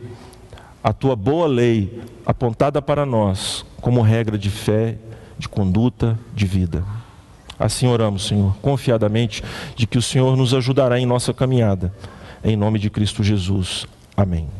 [0.83, 4.97] a tua boa lei apontada para nós como regra de fé,
[5.39, 6.85] de conduta, de vida.
[7.59, 9.45] Assim oramos, Senhor, confiadamente
[9.77, 11.93] de que o Senhor nos ajudará em nossa caminhada.
[12.43, 13.87] Em nome de Cristo Jesus.
[14.17, 14.60] Amém.